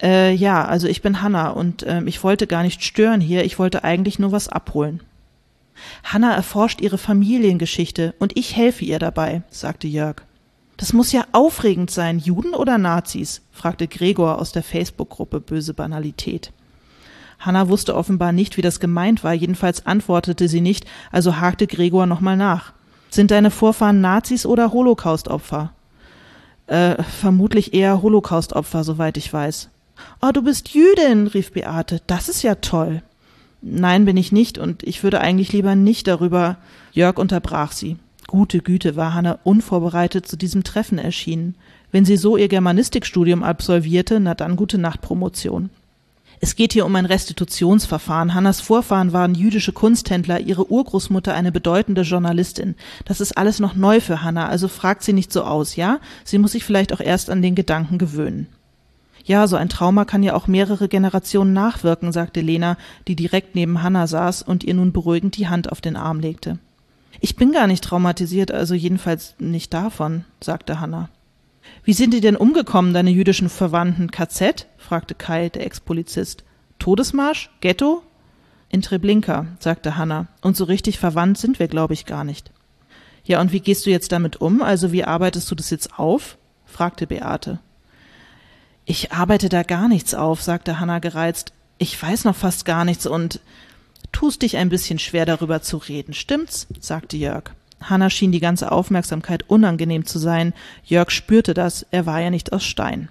Äh, 0.00 0.32
ja, 0.34 0.64
also 0.64 0.86
ich 0.86 1.02
bin 1.02 1.20
Hanna 1.20 1.50
und 1.50 1.82
äh, 1.82 2.00
ich 2.04 2.22
wollte 2.22 2.46
gar 2.46 2.62
nicht 2.62 2.84
stören 2.84 3.20
hier, 3.20 3.44
ich 3.44 3.58
wollte 3.58 3.82
eigentlich 3.82 4.20
nur 4.20 4.30
was 4.30 4.48
abholen. 4.48 5.00
Hanna 6.04 6.32
erforscht 6.32 6.80
ihre 6.80 6.98
Familiengeschichte 6.98 8.14
und 8.20 8.36
ich 8.38 8.54
helfe 8.54 8.84
ihr 8.84 9.00
dabei, 9.00 9.42
sagte 9.50 9.88
Jörg. 9.88 10.22
Das 10.82 10.92
muss 10.92 11.12
ja 11.12 11.24
aufregend 11.30 11.92
sein, 11.92 12.18
Juden 12.18 12.54
oder 12.54 12.76
Nazis? 12.76 13.42
fragte 13.52 13.86
Gregor 13.86 14.40
aus 14.40 14.50
der 14.50 14.64
Facebook-Gruppe 14.64 15.38
Böse 15.38 15.74
Banalität. 15.74 16.52
Hanna 17.38 17.68
wusste 17.68 17.94
offenbar 17.94 18.32
nicht, 18.32 18.56
wie 18.56 18.62
das 18.62 18.80
gemeint 18.80 19.22
war, 19.22 19.32
jedenfalls 19.32 19.86
antwortete 19.86 20.48
sie 20.48 20.60
nicht, 20.60 20.84
also 21.12 21.36
hakte 21.36 21.68
Gregor 21.68 22.06
nochmal 22.06 22.36
nach. 22.36 22.72
Sind 23.10 23.30
deine 23.30 23.52
Vorfahren 23.52 24.00
Nazis 24.00 24.44
oder 24.44 24.72
Holocaustopfer? 24.72 25.72
Äh, 26.66 27.00
vermutlich 27.04 27.74
eher 27.74 28.02
Holocaustopfer, 28.02 28.82
soweit 28.82 29.16
ich 29.16 29.32
weiß. 29.32 29.68
Oh, 30.20 30.32
du 30.32 30.42
bist 30.42 30.70
Jüdin, 30.70 31.28
rief 31.28 31.52
Beate. 31.52 32.00
Das 32.08 32.28
ist 32.28 32.42
ja 32.42 32.56
toll. 32.56 33.04
Nein, 33.60 34.04
bin 34.04 34.16
ich 34.16 34.32
nicht, 34.32 34.58
und 34.58 34.82
ich 34.82 35.04
würde 35.04 35.20
eigentlich 35.20 35.52
lieber 35.52 35.76
nicht 35.76 36.08
darüber. 36.08 36.56
Jörg 36.90 37.18
unterbrach 37.18 37.70
sie. 37.70 37.98
Gute 38.26 38.60
Güte 38.60 38.96
war 38.96 39.14
Hanna 39.14 39.38
unvorbereitet 39.44 40.26
zu 40.26 40.36
diesem 40.36 40.64
Treffen 40.64 40.98
erschienen. 40.98 41.54
Wenn 41.90 42.04
sie 42.04 42.16
so 42.16 42.36
ihr 42.36 42.48
Germanistikstudium 42.48 43.42
absolvierte, 43.42 44.20
na 44.20 44.34
dann 44.34 44.56
gute 44.56 44.78
Nacht 44.78 45.02
Promotion. 45.02 45.70
Es 46.44 46.56
geht 46.56 46.72
hier 46.72 46.86
um 46.86 46.96
ein 46.96 47.06
Restitutionsverfahren. 47.06 48.34
Hannas 48.34 48.60
Vorfahren 48.60 49.12
waren 49.12 49.36
jüdische 49.36 49.72
Kunsthändler, 49.72 50.40
ihre 50.40 50.72
Urgroßmutter 50.72 51.32
eine 51.32 51.52
bedeutende 51.52 52.02
Journalistin. 52.02 52.74
Das 53.04 53.20
ist 53.20 53.38
alles 53.38 53.60
noch 53.60 53.76
neu 53.76 54.00
für 54.00 54.22
Hanna, 54.22 54.48
also 54.48 54.66
fragt 54.66 55.04
sie 55.04 55.12
nicht 55.12 55.32
so 55.32 55.44
aus, 55.44 55.76
ja? 55.76 56.00
Sie 56.24 56.38
muss 56.38 56.50
sich 56.50 56.64
vielleicht 56.64 56.92
auch 56.92 57.00
erst 57.00 57.30
an 57.30 57.42
den 57.42 57.54
Gedanken 57.54 57.98
gewöhnen. 57.98 58.48
Ja, 59.24 59.46
so 59.46 59.54
ein 59.54 59.68
Trauma 59.68 60.04
kann 60.04 60.24
ja 60.24 60.34
auch 60.34 60.48
mehrere 60.48 60.88
Generationen 60.88 61.52
nachwirken, 61.52 62.10
sagte 62.10 62.40
Lena, 62.40 62.76
die 63.06 63.14
direkt 63.14 63.54
neben 63.54 63.82
Hanna 63.82 64.08
saß 64.08 64.42
und 64.42 64.64
ihr 64.64 64.74
nun 64.74 64.92
beruhigend 64.92 65.36
die 65.36 65.46
Hand 65.46 65.70
auf 65.70 65.80
den 65.80 65.94
Arm 65.94 66.18
legte. 66.18 66.58
Ich 67.24 67.36
bin 67.36 67.52
gar 67.52 67.68
nicht 67.68 67.84
traumatisiert, 67.84 68.50
also 68.50 68.74
jedenfalls 68.74 69.36
nicht 69.38 69.72
davon, 69.72 70.24
sagte 70.42 70.80
Hanna. 70.80 71.08
Wie 71.84 71.92
sind 71.92 72.12
die 72.12 72.20
denn 72.20 72.34
umgekommen, 72.34 72.92
deine 72.92 73.10
jüdischen 73.10 73.48
Verwandten? 73.48 74.10
KZ? 74.10 74.66
fragte 74.76 75.14
Kai, 75.14 75.48
der 75.48 75.64
Ex-Polizist. 75.64 76.42
Todesmarsch? 76.80 77.48
Ghetto? 77.60 78.02
In 78.70 78.82
Treblinka, 78.82 79.46
sagte 79.60 79.96
Hanna. 79.96 80.26
Und 80.40 80.56
so 80.56 80.64
richtig 80.64 80.98
verwandt 80.98 81.38
sind 81.38 81.60
wir, 81.60 81.68
glaube 81.68 81.94
ich, 81.94 82.06
gar 82.06 82.24
nicht. 82.24 82.50
Ja, 83.22 83.40
und 83.40 83.52
wie 83.52 83.60
gehst 83.60 83.86
du 83.86 83.90
jetzt 83.90 84.10
damit 84.10 84.40
um? 84.40 84.60
Also 84.60 84.90
wie 84.90 85.04
arbeitest 85.04 85.48
du 85.48 85.54
das 85.54 85.70
jetzt 85.70 86.00
auf? 86.00 86.38
fragte 86.66 87.06
Beate. 87.06 87.60
Ich 88.84 89.12
arbeite 89.12 89.48
da 89.48 89.62
gar 89.62 89.86
nichts 89.86 90.12
auf, 90.12 90.42
sagte 90.42 90.80
Hanna 90.80 90.98
gereizt. 90.98 91.52
Ich 91.78 92.02
weiß 92.02 92.24
noch 92.24 92.34
fast 92.34 92.64
gar 92.64 92.84
nichts 92.84 93.06
und 93.06 93.38
tust 94.12 94.42
dich 94.42 94.56
ein 94.56 94.68
bisschen 94.68 94.98
schwer 94.98 95.26
darüber 95.26 95.62
zu 95.62 95.78
reden, 95.78 96.14
stimmt's? 96.14 96.66
sagte 96.80 97.16
Jörg. 97.16 97.50
Hanna 97.80 98.10
schien 98.10 98.32
die 98.32 98.40
ganze 98.40 98.70
Aufmerksamkeit 98.70 99.48
unangenehm 99.48 100.06
zu 100.06 100.18
sein. 100.18 100.52
Jörg 100.84 101.10
spürte 101.10 101.54
das, 101.54 101.86
er 101.90 102.06
war 102.06 102.20
ja 102.20 102.30
nicht 102.30 102.52
aus 102.52 102.64
Stein. 102.64 103.08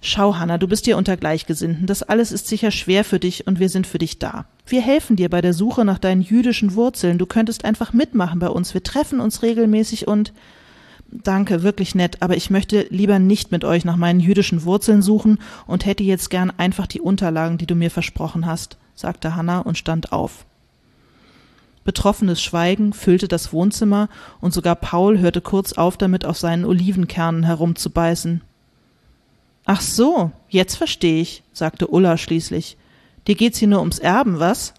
Schau, 0.00 0.36
Hanna, 0.36 0.58
du 0.58 0.68
bist 0.68 0.86
dir 0.86 0.96
unter 0.96 1.16
Gleichgesinnten. 1.16 1.86
Das 1.86 2.02
alles 2.02 2.30
ist 2.32 2.46
sicher 2.46 2.70
schwer 2.70 3.04
für 3.04 3.18
dich 3.18 3.46
und 3.46 3.58
wir 3.58 3.68
sind 3.68 3.86
für 3.86 3.98
dich 3.98 4.18
da. 4.18 4.46
Wir 4.66 4.80
helfen 4.80 5.16
dir 5.16 5.28
bei 5.28 5.40
der 5.40 5.52
Suche 5.52 5.84
nach 5.84 5.98
deinen 5.98 6.22
jüdischen 6.22 6.74
Wurzeln. 6.74 7.18
Du 7.18 7.26
könntest 7.26 7.64
einfach 7.64 7.92
mitmachen 7.92 8.38
bei 8.38 8.48
uns. 8.48 8.74
Wir 8.74 8.82
treffen 8.82 9.20
uns 9.20 9.42
regelmäßig 9.42 10.06
und 10.06 10.32
Danke, 11.08 11.62
wirklich 11.62 11.94
nett, 11.94 12.20
aber 12.20 12.36
ich 12.36 12.50
möchte 12.50 12.86
lieber 12.90 13.20
nicht 13.20 13.52
mit 13.52 13.64
euch 13.64 13.84
nach 13.84 13.96
meinen 13.96 14.18
jüdischen 14.18 14.64
Wurzeln 14.64 15.02
suchen 15.02 15.38
und 15.66 15.86
hätte 15.86 16.02
jetzt 16.02 16.30
gern 16.30 16.52
einfach 16.56 16.88
die 16.88 17.00
Unterlagen, 17.00 17.58
die 17.58 17.66
du 17.66 17.76
mir 17.76 17.92
versprochen 17.92 18.44
hast, 18.44 18.76
sagte 18.96 19.36
Hanna 19.36 19.60
und 19.60 19.78
stand 19.78 20.10
auf. 20.10 20.44
Betroffenes 21.84 22.42
Schweigen 22.42 22.92
füllte 22.92 23.28
das 23.28 23.52
Wohnzimmer 23.52 24.08
und 24.40 24.52
sogar 24.52 24.74
Paul 24.74 25.20
hörte 25.20 25.40
kurz 25.40 25.74
auf 25.74 25.96
damit, 25.96 26.24
auf 26.24 26.36
seinen 26.36 26.64
Olivenkernen 26.64 27.44
herumzubeißen. 27.44 28.42
Ach 29.66 29.80
so, 29.80 30.32
jetzt 30.48 30.74
verstehe 30.74 31.22
ich, 31.22 31.44
sagte 31.52 31.86
Ulla 31.86 32.18
schließlich. 32.18 32.76
Dir 33.28 33.36
geht's 33.36 33.58
hier 33.58 33.68
nur 33.68 33.80
ums 33.80 34.00
Erben, 34.00 34.40
was? 34.40 34.74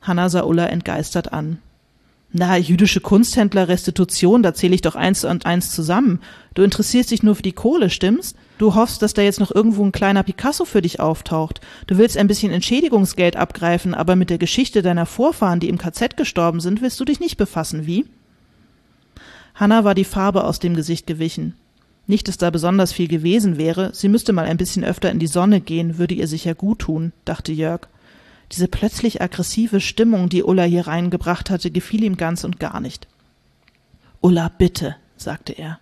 Hanna 0.00 0.30
sah 0.30 0.44
Ulla 0.44 0.66
entgeistert 0.66 1.32
an. 1.32 1.58
Na, 2.38 2.58
jüdische 2.58 3.00
Kunsthändler, 3.00 3.66
Restitution, 3.66 4.42
da 4.42 4.52
zähle 4.52 4.74
ich 4.74 4.82
doch 4.82 4.94
eins 4.94 5.24
und 5.24 5.46
eins 5.46 5.70
zusammen. 5.70 6.20
Du 6.52 6.62
interessierst 6.62 7.10
dich 7.10 7.22
nur 7.22 7.34
für 7.34 7.42
die 7.42 7.52
Kohle, 7.52 7.88
stimmt's? 7.88 8.34
Du 8.58 8.74
hoffst, 8.74 9.00
dass 9.00 9.14
da 9.14 9.22
jetzt 9.22 9.40
noch 9.40 9.54
irgendwo 9.54 9.82
ein 9.82 9.92
kleiner 9.92 10.22
Picasso 10.22 10.66
für 10.66 10.82
dich 10.82 11.00
auftaucht. 11.00 11.62
Du 11.86 11.96
willst 11.96 12.18
ein 12.18 12.26
bisschen 12.26 12.52
Entschädigungsgeld 12.52 13.36
abgreifen, 13.36 13.94
aber 13.94 14.16
mit 14.16 14.28
der 14.28 14.36
Geschichte 14.36 14.82
deiner 14.82 15.06
Vorfahren, 15.06 15.60
die 15.60 15.70
im 15.70 15.78
KZ 15.78 16.18
gestorben 16.18 16.60
sind, 16.60 16.82
willst 16.82 17.00
du 17.00 17.06
dich 17.06 17.20
nicht 17.20 17.38
befassen, 17.38 17.86
wie? 17.86 18.04
Hanna 19.54 19.84
war 19.84 19.94
die 19.94 20.04
Farbe 20.04 20.44
aus 20.44 20.58
dem 20.58 20.74
Gesicht 20.74 21.06
gewichen. 21.06 21.54
Nicht, 22.06 22.28
dass 22.28 22.36
da 22.36 22.50
besonders 22.50 22.92
viel 22.92 23.08
gewesen 23.08 23.56
wäre, 23.56 23.94
sie 23.94 24.10
müsste 24.10 24.34
mal 24.34 24.44
ein 24.44 24.58
bisschen 24.58 24.84
öfter 24.84 25.10
in 25.10 25.20
die 25.20 25.26
Sonne 25.26 25.62
gehen, 25.62 25.96
würde 25.96 26.14
ihr 26.14 26.28
sicher 26.28 26.54
gut 26.54 26.80
tun, 26.80 27.14
dachte 27.24 27.52
Jörg. 27.52 27.88
Diese 28.52 28.68
plötzlich 28.68 29.20
aggressive 29.20 29.80
Stimmung, 29.80 30.28
die 30.28 30.42
Ulla 30.42 30.62
hier 30.62 30.86
reingebracht 30.86 31.50
hatte, 31.50 31.70
gefiel 31.70 32.04
ihm 32.04 32.16
ganz 32.16 32.44
und 32.44 32.60
gar 32.60 32.80
nicht. 32.80 33.08
Ulla, 34.20 34.50
bitte, 34.56 34.96
sagte 35.16 35.52
er. 35.52 35.78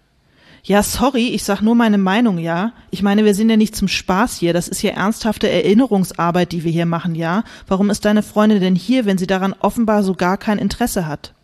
Ja, 0.67 0.83
sorry, 0.83 1.29
ich 1.29 1.45
sag 1.45 1.61
nur 1.61 1.75
meine 1.75 1.99
Meinung, 1.99 2.39
ja. 2.39 2.73
Ich 2.91 3.03
meine, 3.03 3.27
wir 3.27 3.35
sind 3.35 3.51
ja 3.51 3.59
nicht 3.59 3.77
zum 3.77 3.87
Spaß 3.87 4.39
hier, 4.39 4.55
das 4.55 4.67
ist 4.67 4.81
ja 4.81 4.93
ernsthafte 4.93 5.51
Erinnerungsarbeit, 5.51 6.53
die 6.53 6.65
wir 6.65 6.73
hier 6.73 6.87
machen, 6.87 7.15
ja. 7.15 7.45
Warum 7.69 7.91
ist 7.91 8.07
deine 8.07 8.23
Freundin 8.23 8.61
denn 8.61 8.75
hier, 8.75 9.05
wenn 9.05 9.19
sie 9.19 9.27
daran 9.27 9.53
offenbar 9.53 10.03
so 10.03 10.15
gar 10.15 10.39
kein 10.39 10.59
Interesse 10.59 11.07
hat? 11.07 11.35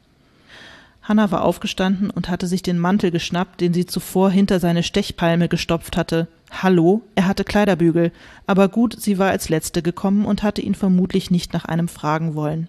Hanna 1.02 1.30
war 1.30 1.44
aufgestanden 1.44 2.08
und 2.08 2.30
hatte 2.30 2.46
sich 2.46 2.62
den 2.62 2.78
Mantel 2.78 3.10
geschnappt, 3.10 3.60
den 3.60 3.74
sie 3.74 3.84
zuvor 3.84 4.30
hinter 4.30 4.58
seine 4.58 4.82
Stechpalme 4.82 5.48
gestopft 5.48 5.98
hatte. 5.98 6.28
Hallo, 6.50 7.02
er 7.14 7.26
hatte 7.26 7.44
Kleiderbügel, 7.44 8.12
aber 8.46 8.68
gut, 8.68 8.96
sie 9.00 9.18
war 9.18 9.30
als 9.30 9.48
Letzte 9.48 9.82
gekommen 9.82 10.24
und 10.26 10.42
hatte 10.42 10.60
ihn 10.60 10.74
vermutlich 10.74 11.30
nicht 11.30 11.52
nach 11.52 11.64
einem 11.64 11.88
fragen 11.88 12.34
wollen. 12.34 12.68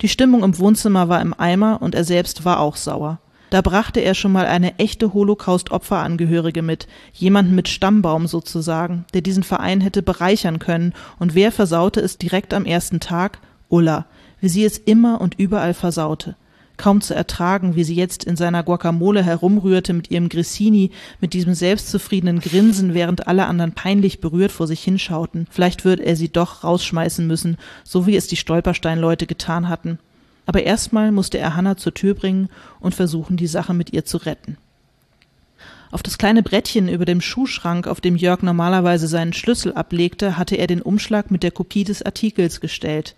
Die 0.00 0.08
Stimmung 0.08 0.42
im 0.42 0.58
Wohnzimmer 0.58 1.08
war 1.08 1.20
im 1.20 1.38
Eimer 1.38 1.82
und 1.82 1.94
er 1.94 2.04
selbst 2.04 2.44
war 2.44 2.58
auch 2.58 2.76
sauer. 2.76 3.20
Da 3.50 3.60
brachte 3.60 4.00
er 4.00 4.14
schon 4.14 4.32
mal 4.32 4.46
eine 4.46 4.78
echte 4.78 5.12
Holocaust-Opferangehörige 5.12 6.62
mit, 6.62 6.88
jemanden 7.12 7.54
mit 7.54 7.68
Stammbaum 7.68 8.26
sozusagen, 8.26 9.04
der 9.12 9.20
diesen 9.20 9.42
Verein 9.42 9.82
hätte 9.82 10.02
bereichern 10.02 10.58
können, 10.58 10.94
und 11.18 11.34
wer 11.34 11.52
versaute 11.52 12.00
es 12.00 12.16
direkt 12.16 12.54
am 12.54 12.64
ersten 12.64 12.98
Tag? 12.98 13.40
Ulla, 13.68 14.06
wie 14.40 14.48
sie 14.48 14.64
es 14.64 14.78
immer 14.78 15.20
und 15.20 15.38
überall 15.38 15.74
versaute 15.74 16.34
kaum 16.82 17.00
zu 17.00 17.14
ertragen, 17.14 17.76
wie 17.76 17.84
sie 17.84 17.94
jetzt 17.94 18.24
in 18.24 18.34
seiner 18.34 18.64
Guacamole 18.64 19.22
herumrührte 19.22 19.92
mit 19.92 20.10
ihrem 20.10 20.28
Grissini, 20.28 20.90
mit 21.20 21.32
diesem 21.32 21.54
selbstzufriedenen 21.54 22.40
Grinsen, 22.40 22.92
während 22.92 23.28
alle 23.28 23.46
anderen 23.46 23.70
peinlich 23.70 24.20
berührt 24.20 24.50
vor 24.50 24.66
sich 24.66 24.82
hinschauten. 24.82 25.46
Vielleicht 25.48 25.84
würde 25.84 26.04
er 26.04 26.16
sie 26.16 26.28
doch 26.28 26.64
rausschmeißen 26.64 27.24
müssen, 27.24 27.56
so 27.84 28.08
wie 28.08 28.16
es 28.16 28.26
die 28.26 28.36
Stolpersteinleute 28.36 29.28
getan 29.28 29.68
hatten. 29.68 30.00
Aber 30.44 30.64
erstmal 30.64 31.12
musste 31.12 31.38
er 31.38 31.54
Hannah 31.54 31.76
zur 31.76 31.94
Tür 31.94 32.14
bringen 32.14 32.48
und 32.80 32.96
versuchen, 32.96 33.36
die 33.36 33.46
Sache 33.46 33.74
mit 33.74 33.92
ihr 33.92 34.04
zu 34.04 34.16
retten. 34.16 34.56
Auf 35.92 36.02
das 36.02 36.18
kleine 36.18 36.42
Brettchen 36.42 36.88
über 36.88 37.04
dem 37.04 37.20
Schuhschrank, 37.20 37.86
auf 37.86 38.00
dem 38.00 38.16
Jörg 38.16 38.42
normalerweise 38.42 39.06
seinen 39.06 39.34
Schlüssel 39.34 39.72
ablegte, 39.72 40.36
hatte 40.36 40.56
er 40.56 40.66
den 40.66 40.82
Umschlag 40.82 41.30
mit 41.30 41.44
der 41.44 41.52
Kopie 41.52 41.84
des 41.84 42.02
Artikels 42.02 42.60
gestellt. 42.60 43.14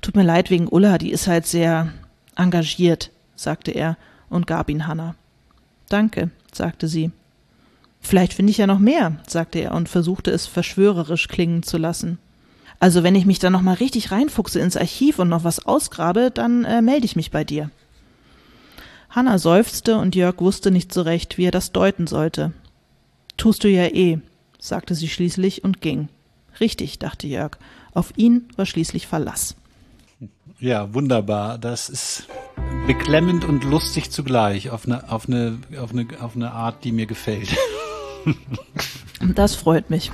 Tut 0.00 0.16
mir 0.16 0.22
leid 0.22 0.48
wegen 0.48 0.68
Ulla, 0.68 0.96
die 0.96 1.10
ist 1.10 1.26
halt 1.26 1.44
sehr 1.44 1.92
engagiert, 2.38 3.10
sagte 3.36 3.70
er 3.72 3.96
und 4.30 4.46
gab 4.46 4.70
ihn 4.70 4.86
Hanna. 4.86 5.14
Danke, 5.88 6.30
sagte 6.52 6.88
sie. 6.88 7.10
Vielleicht 8.00 8.32
finde 8.32 8.50
ich 8.50 8.58
ja 8.58 8.66
noch 8.66 8.78
mehr, 8.78 9.16
sagte 9.26 9.58
er 9.58 9.74
und 9.74 9.88
versuchte 9.88 10.30
es 10.30 10.46
verschwörerisch 10.46 11.28
klingen 11.28 11.62
zu 11.62 11.78
lassen. 11.78 12.18
Also 12.80 13.02
wenn 13.02 13.16
ich 13.16 13.26
mich 13.26 13.38
dann 13.38 13.52
noch 13.52 13.62
mal 13.62 13.74
richtig 13.74 14.12
reinfuchse 14.12 14.60
ins 14.60 14.76
Archiv 14.76 15.18
und 15.18 15.28
noch 15.28 15.44
was 15.44 15.66
ausgrabe, 15.66 16.30
dann 16.32 16.64
äh, 16.64 16.80
melde 16.80 17.06
ich 17.06 17.16
mich 17.16 17.30
bei 17.30 17.42
dir. 17.42 17.70
Hanna 19.10 19.38
seufzte 19.38 19.96
und 19.96 20.14
Jörg 20.14 20.38
wusste 20.38 20.70
nicht 20.70 20.92
so 20.92 21.02
recht, 21.02 21.38
wie 21.38 21.46
er 21.46 21.50
das 21.50 21.72
deuten 21.72 22.06
sollte. 22.06 22.52
Tust 23.36 23.64
du 23.64 23.68
ja 23.68 23.86
eh, 23.86 24.18
sagte 24.58 24.94
sie 24.94 25.08
schließlich 25.08 25.64
und 25.64 25.80
ging. 25.80 26.08
Richtig, 26.60 26.98
dachte 26.98 27.26
Jörg. 27.26 27.58
Auf 27.94 28.12
ihn 28.16 28.48
war 28.56 28.66
schließlich 28.66 29.06
Verlass. 29.06 29.56
Ja, 30.60 30.92
wunderbar. 30.92 31.56
Das 31.56 31.88
ist 31.88 32.26
beklemmend 32.86 33.44
und 33.44 33.62
lustig 33.62 34.10
zugleich 34.10 34.70
auf 34.70 34.86
eine, 34.86 35.10
auf 35.10 35.28
eine, 35.28 35.58
auf 35.80 35.92
eine, 35.92 36.06
auf 36.20 36.34
eine 36.34 36.50
Art, 36.50 36.84
die 36.84 36.92
mir 36.92 37.06
gefällt. 37.06 37.56
Das 39.34 39.56
freut 39.56 39.90
mich. 39.90 40.12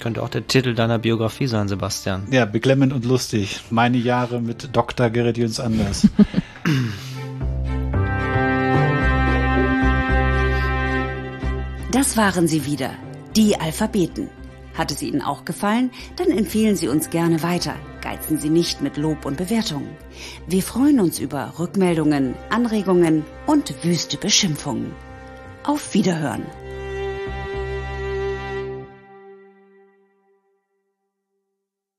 Könnte 0.00 0.22
auch 0.22 0.30
der 0.30 0.46
Titel 0.46 0.74
deiner 0.74 0.98
Biografie 0.98 1.46
sein, 1.46 1.68
Sebastian. 1.68 2.26
Ja, 2.30 2.46
beklemmend 2.46 2.94
und 2.94 3.04
lustig. 3.04 3.60
Meine 3.68 3.98
Jahre 3.98 4.40
mit 4.40 4.70
Dr. 4.74 5.10
Gerrit 5.10 5.36
Jöns 5.36 5.60
Anders. 5.60 6.08
Das 11.90 12.16
waren 12.16 12.46
sie 12.46 12.64
wieder, 12.64 12.90
die 13.34 13.58
Alphabeten. 13.58 14.28
Hat 14.74 14.92
es 14.92 15.02
Ihnen 15.02 15.22
auch 15.22 15.44
gefallen? 15.44 15.90
Dann 16.16 16.28
empfehlen 16.30 16.76
Sie 16.76 16.86
uns 16.86 17.10
gerne 17.10 17.42
weiter. 17.42 17.74
Geizen 18.08 18.38
Sie 18.38 18.48
nicht 18.48 18.80
mit 18.80 18.96
Lob 18.96 19.26
und 19.26 19.36
Bewertungen. 19.36 19.94
Wir 20.46 20.62
freuen 20.62 20.98
uns 20.98 21.18
über 21.18 21.52
Rückmeldungen, 21.58 22.34
Anregungen 22.48 23.22
und 23.46 23.84
wüste 23.84 24.16
Beschimpfungen. 24.16 24.92
Auf 25.62 25.92
Wiederhören! 25.92 26.46